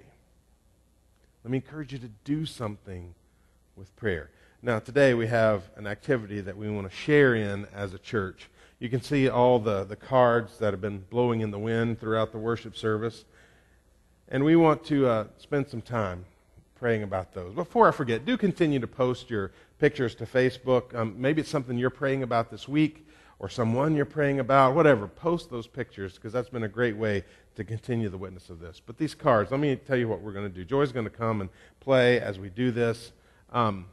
Let 1.43 1.51
me 1.51 1.57
encourage 1.57 1.91
you 1.91 1.99
to 1.99 2.09
do 2.23 2.45
something 2.45 3.13
with 3.75 3.93
prayer. 3.97 4.29
Now, 4.61 4.79
today 4.79 5.13
we 5.13 5.27
have 5.27 5.63
an 5.75 5.87
activity 5.87 6.39
that 6.39 6.55
we 6.55 6.69
want 6.69 6.89
to 6.89 6.95
share 6.95 7.35
in 7.35 7.67
as 7.75 7.93
a 7.93 7.99
church. 7.99 8.49
You 8.79 8.87
can 8.87 9.01
see 9.01 9.27
all 9.27 9.59
the, 9.59 9.83
the 9.83 9.97
cards 9.97 10.57
that 10.59 10.71
have 10.71 10.81
been 10.81 11.05
blowing 11.09 11.41
in 11.41 11.51
the 11.51 11.59
wind 11.59 11.99
throughout 11.99 12.31
the 12.31 12.37
worship 12.37 12.77
service. 12.77 13.25
And 14.29 14.45
we 14.45 14.55
want 14.55 14.85
to 14.85 15.05
uh, 15.05 15.25
spend 15.37 15.67
some 15.67 15.81
time 15.81 16.23
praying 16.79 17.03
about 17.03 17.33
those. 17.33 17.53
Before 17.53 17.87
I 17.87 17.91
forget, 17.91 18.25
do 18.25 18.37
continue 18.37 18.79
to 18.79 18.87
post 18.87 19.29
your 19.29 19.51
pictures 19.79 20.15
to 20.15 20.25
Facebook. 20.25 20.95
Um, 20.95 21.15
maybe 21.17 21.41
it's 21.41 21.49
something 21.49 21.77
you're 21.77 21.89
praying 21.89 22.23
about 22.23 22.49
this 22.51 22.67
week 22.67 23.07
or 23.39 23.49
someone 23.49 23.95
you're 23.95 24.05
praying 24.05 24.39
about, 24.39 24.75
whatever. 24.75 25.07
Post 25.07 25.49
those 25.49 25.67
pictures 25.67 26.15
because 26.15 26.33
that's 26.33 26.49
been 26.49 26.63
a 26.63 26.67
great 26.67 26.95
way 26.95 27.23
to 27.55 27.63
continue 27.63 28.09
the 28.09 28.17
witness 28.17 28.49
of 28.49 28.59
this. 28.59 28.81
But 28.83 28.97
these 28.97 29.15
cards, 29.15 29.51
let 29.51 29.59
me 29.59 29.75
tell 29.75 29.97
you 29.97 30.07
what 30.07 30.21
we're 30.21 30.31
going 30.31 30.49
to 30.49 30.53
do. 30.53 30.65
Joy's 30.65 30.91
going 30.91 31.05
to 31.05 31.11
come 31.11 31.41
and 31.41 31.49
play 31.79 32.19
as 32.19 32.39
we 32.39 32.49
do 32.49 32.71
this. 32.71 33.11
Um, 33.51 33.85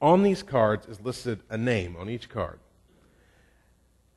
on 0.00 0.22
these 0.22 0.42
cards 0.42 0.86
is 0.86 1.00
listed 1.00 1.40
a 1.50 1.58
name 1.58 1.96
on 1.96 2.08
each 2.08 2.28
card. 2.28 2.58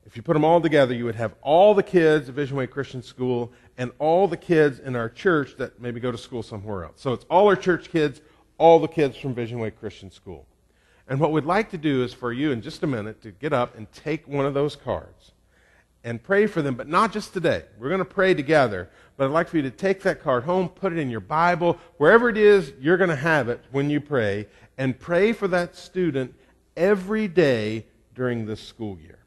If 0.06 0.18
you 0.18 0.22
put 0.22 0.34
them 0.34 0.44
all 0.44 0.60
together, 0.60 0.94
you 0.94 1.06
would 1.06 1.16
have 1.16 1.34
all 1.42 1.74
the 1.74 1.84
kids 1.84 2.28
at 2.28 2.36
Vision 2.36 2.58
Way 2.58 2.68
Christian 2.68 3.02
School 3.02 3.52
and 3.78 3.92
all 4.00 4.28
the 4.28 4.38
kids 4.38 4.80
in 4.80 4.96
our 4.96 5.10
church 5.10 5.56
that 5.58 5.82
maybe 5.82 6.00
go 6.00 6.12
to 6.12 6.18
school 6.18 6.44
somewhere 6.44 6.84
else. 6.84 7.02
So 7.02 7.14
it's 7.14 7.26
all 7.30 7.48
our 7.48 7.56
church 7.56 7.90
kids, 7.90 8.22
all 8.58 8.80
the 8.80 8.88
kids 8.88 9.18
from 9.18 9.34
Vision 9.34 9.60
Way 9.60 9.72
Christian 9.72 10.12
School. 10.12 10.46
And 11.08 11.20
what 11.20 11.32
we'd 11.32 11.46
like 11.46 11.70
to 11.72 11.78
do 11.78 12.04
is 12.04 12.14
for 12.14 12.32
you 12.32 12.52
in 12.52 12.62
just 12.62 12.84
a 12.84 12.88
minute 12.88 13.22
to 13.24 13.32
get 13.32 13.54
up 13.54 13.78
and 13.78 13.92
take 13.92 14.28
one 14.28 14.46
of 14.46 14.54
those 14.54 14.76
cards 14.76 15.32
and 16.04 16.22
pray 16.22 16.48
for 16.48 16.62
them, 16.62 16.76
but 16.76 16.88
not 16.88 17.14
just 17.14 17.34
today. 17.34 17.64
We're 17.80 17.90
going 17.90 18.00
to 18.00 18.06
pray 18.06 18.34
together, 18.34 18.90
but 19.16 19.26
I'd 19.26 19.32
like 19.32 19.48
for 19.48 19.58
you 19.58 19.64
to 19.64 19.72
take 19.72 20.02
that 20.04 20.22
card 20.22 20.44
home, 20.44 20.68
put 20.70 20.92
it 20.92 21.00
in 21.00 21.10
your 21.10 21.22
Bible, 21.22 21.80
wherever 21.98 22.30
it 22.30 22.38
is, 22.38 22.74
you're 22.80 22.98
going 22.98 23.10
to 23.10 23.16
have 23.16 23.48
it 23.48 23.62
when 23.72 23.90
you 23.90 24.02
pray, 24.02 24.48
and 24.78 25.00
pray 25.00 25.32
for 25.32 25.48
that 25.50 25.76
student 25.76 26.34
every 26.76 27.28
day 27.28 27.86
during 28.16 28.46
this 28.46 28.62
school 28.62 28.98
year. 29.00 29.23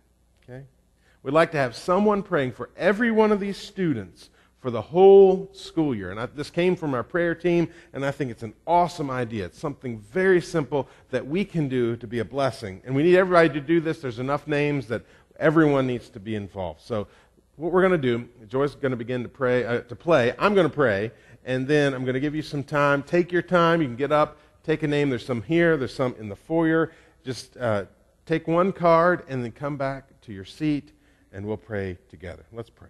We'd 1.27 1.33
like 1.33 1.51
to 1.51 1.59
have 1.59 1.75
someone 1.75 2.23
praying 2.23 2.53
for 2.53 2.71
every 2.77 3.11
one 3.11 3.33
of 3.33 3.41
these 3.41 3.57
students 3.57 4.31
for 4.61 4.71
the 4.71 4.81
whole 4.81 5.51
school 5.53 5.93
year. 5.93 6.13
And 6.13 6.21
I, 6.21 6.27
this 6.27 6.51
came 6.51 6.77
from 6.77 6.95
our 6.95 7.03
prayer 7.03 7.35
team, 7.35 7.69
and 7.93 8.07
I 8.07 8.13
think 8.13 8.31
it's 8.31 8.45
an 8.45 8.55
awesome 8.65 9.11
idea. 9.11 9.47
It's 9.47 9.59
something 9.59 9.99
very 9.99 10.41
simple 10.41 10.89
that 11.11 11.27
we 11.27 11.45
can 11.45 11.69
do 11.69 11.97
to 11.97 12.07
be 12.07 12.21
a 12.21 12.25
blessing. 12.25 12.81
And 12.85 12.95
we 12.95 13.03
need 13.03 13.17
everybody 13.17 13.49
to 13.49 13.61
do 13.61 13.81
this. 13.81 14.01
There's 14.01 14.21
enough 14.21 14.47
names 14.47 14.87
that 14.87 15.03
everyone 15.37 15.89
needs 15.89 16.09
to 16.11 16.21
be 16.21 16.37
involved. 16.37 16.83
So, 16.83 17.09
what 17.57 17.73
we're 17.73 17.83
going 17.83 18.01
to 18.01 18.17
do, 18.17 18.29
Joy's 18.47 18.77
going 18.77 18.93
to 18.93 18.97
begin 18.97 19.25
to 19.25 19.29
pray, 19.29 19.65
uh, 19.65 19.81
to 19.81 19.97
play. 19.97 20.33
I'm 20.39 20.55
going 20.55 20.69
to 20.69 20.73
pray, 20.73 21.11
and 21.45 21.67
then 21.67 21.93
I'm 21.93 22.05
going 22.05 22.15
to 22.15 22.21
give 22.21 22.37
you 22.37 22.43
some 22.43 22.63
time. 22.63 23.03
Take 23.03 23.33
your 23.33 23.43
time. 23.43 23.83
You 23.83 23.89
can 23.89 23.97
get 23.97 24.13
up, 24.13 24.39
take 24.63 24.85
a 24.85 24.87
name. 24.87 25.11
There's 25.11 25.27
some 25.27 25.43
here. 25.43 25.77
There's 25.77 25.93
some 25.93 26.15
in 26.21 26.29
the 26.29 26.37
foyer. 26.37 26.93
Just 27.25 27.57
uh, 27.57 27.87
take 28.27 28.47
one 28.47 28.71
card 28.71 29.25
and 29.29 29.43
then 29.43 29.51
come 29.51 29.77
back 29.77 30.21
to 30.21 30.33
your 30.33 30.45
seat, 30.45 30.93
and 31.33 31.47
we'll 31.47 31.57
pray 31.57 31.99
together. 32.09 32.45
Let's 32.53 32.71
pray. 32.71 32.89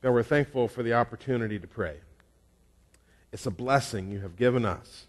that 0.00 0.12
we're 0.12 0.22
thankful 0.22 0.68
for 0.68 0.82
the 0.82 0.94
opportunity 0.94 1.58
to 1.58 1.66
pray. 1.66 1.96
It's 3.32 3.46
a 3.46 3.50
blessing 3.50 4.10
you 4.10 4.20
have 4.20 4.36
given 4.36 4.64
us 4.64 5.06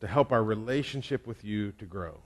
to 0.00 0.06
help 0.06 0.32
our 0.32 0.42
relationship 0.42 1.26
with 1.26 1.44
you 1.44 1.72
to 1.72 1.84
grow. 1.84 2.18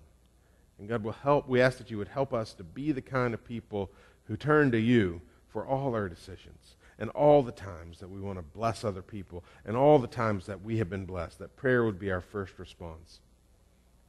And 0.78 0.88
God 0.88 1.02
will 1.02 1.12
help, 1.12 1.48
we 1.48 1.60
ask 1.60 1.78
that 1.78 1.90
you 1.90 1.98
would 1.98 2.08
help 2.08 2.32
us 2.32 2.52
to 2.54 2.64
be 2.64 2.92
the 2.92 3.02
kind 3.02 3.34
of 3.34 3.44
people 3.44 3.90
who 4.24 4.36
turn 4.36 4.70
to 4.72 4.78
you 4.78 5.20
for 5.48 5.66
all 5.66 5.94
our 5.94 6.08
decisions 6.08 6.76
and 6.98 7.10
all 7.10 7.42
the 7.42 7.52
times 7.52 7.98
that 7.98 8.10
we 8.10 8.20
want 8.20 8.38
to 8.38 8.42
bless 8.42 8.84
other 8.84 9.02
people 9.02 9.42
and 9.64 9.76
all 9.76 9.98
the 9.98 10.06
times 10.06 10.46
that 10.46 10.62
we 10.62 10.78
have 10.78 10.90
been 10.90 11.04
blessed, 11.04 11.38
that 11.38 11.56
prayer 11.56 11.84
would 11.84 11.98
be 11.98 12.12
our 12.12 12.20
first 12.20 12.58
response. 12.58 13.20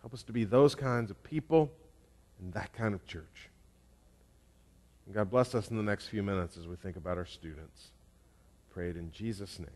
Help 0.02 0.14
us 0.14 0.24
to 0.24 0.34
be 0.34 0.44
those 0.44 0.76
kinds 0.76 1.10
of 1.10 1.24
people 1.24 1.72
and 2.40 2.54
that 2.54 2.74
kind 2.74 2.94
of 2.94 3.06
church. 3.08 3.50
God 5.14 5.30
bless 5.30 5.54
us 5.54 5.70
in 5.70 5.78
the 5.78 5.84
next 5.84 6.08
few 6.08 6.24
minutes 6.24 6.58
as 6.58 6.68
we 6.68 6.76
think 6.76 6.98
about 6.98 7.18
our 7.18 7.26
students. 7.26 7.90
Pray 8.72 8.90
it 8.90 8.98
in 8.98 9.12
Jesus' 9.12 9.60
name. 9.60 9.70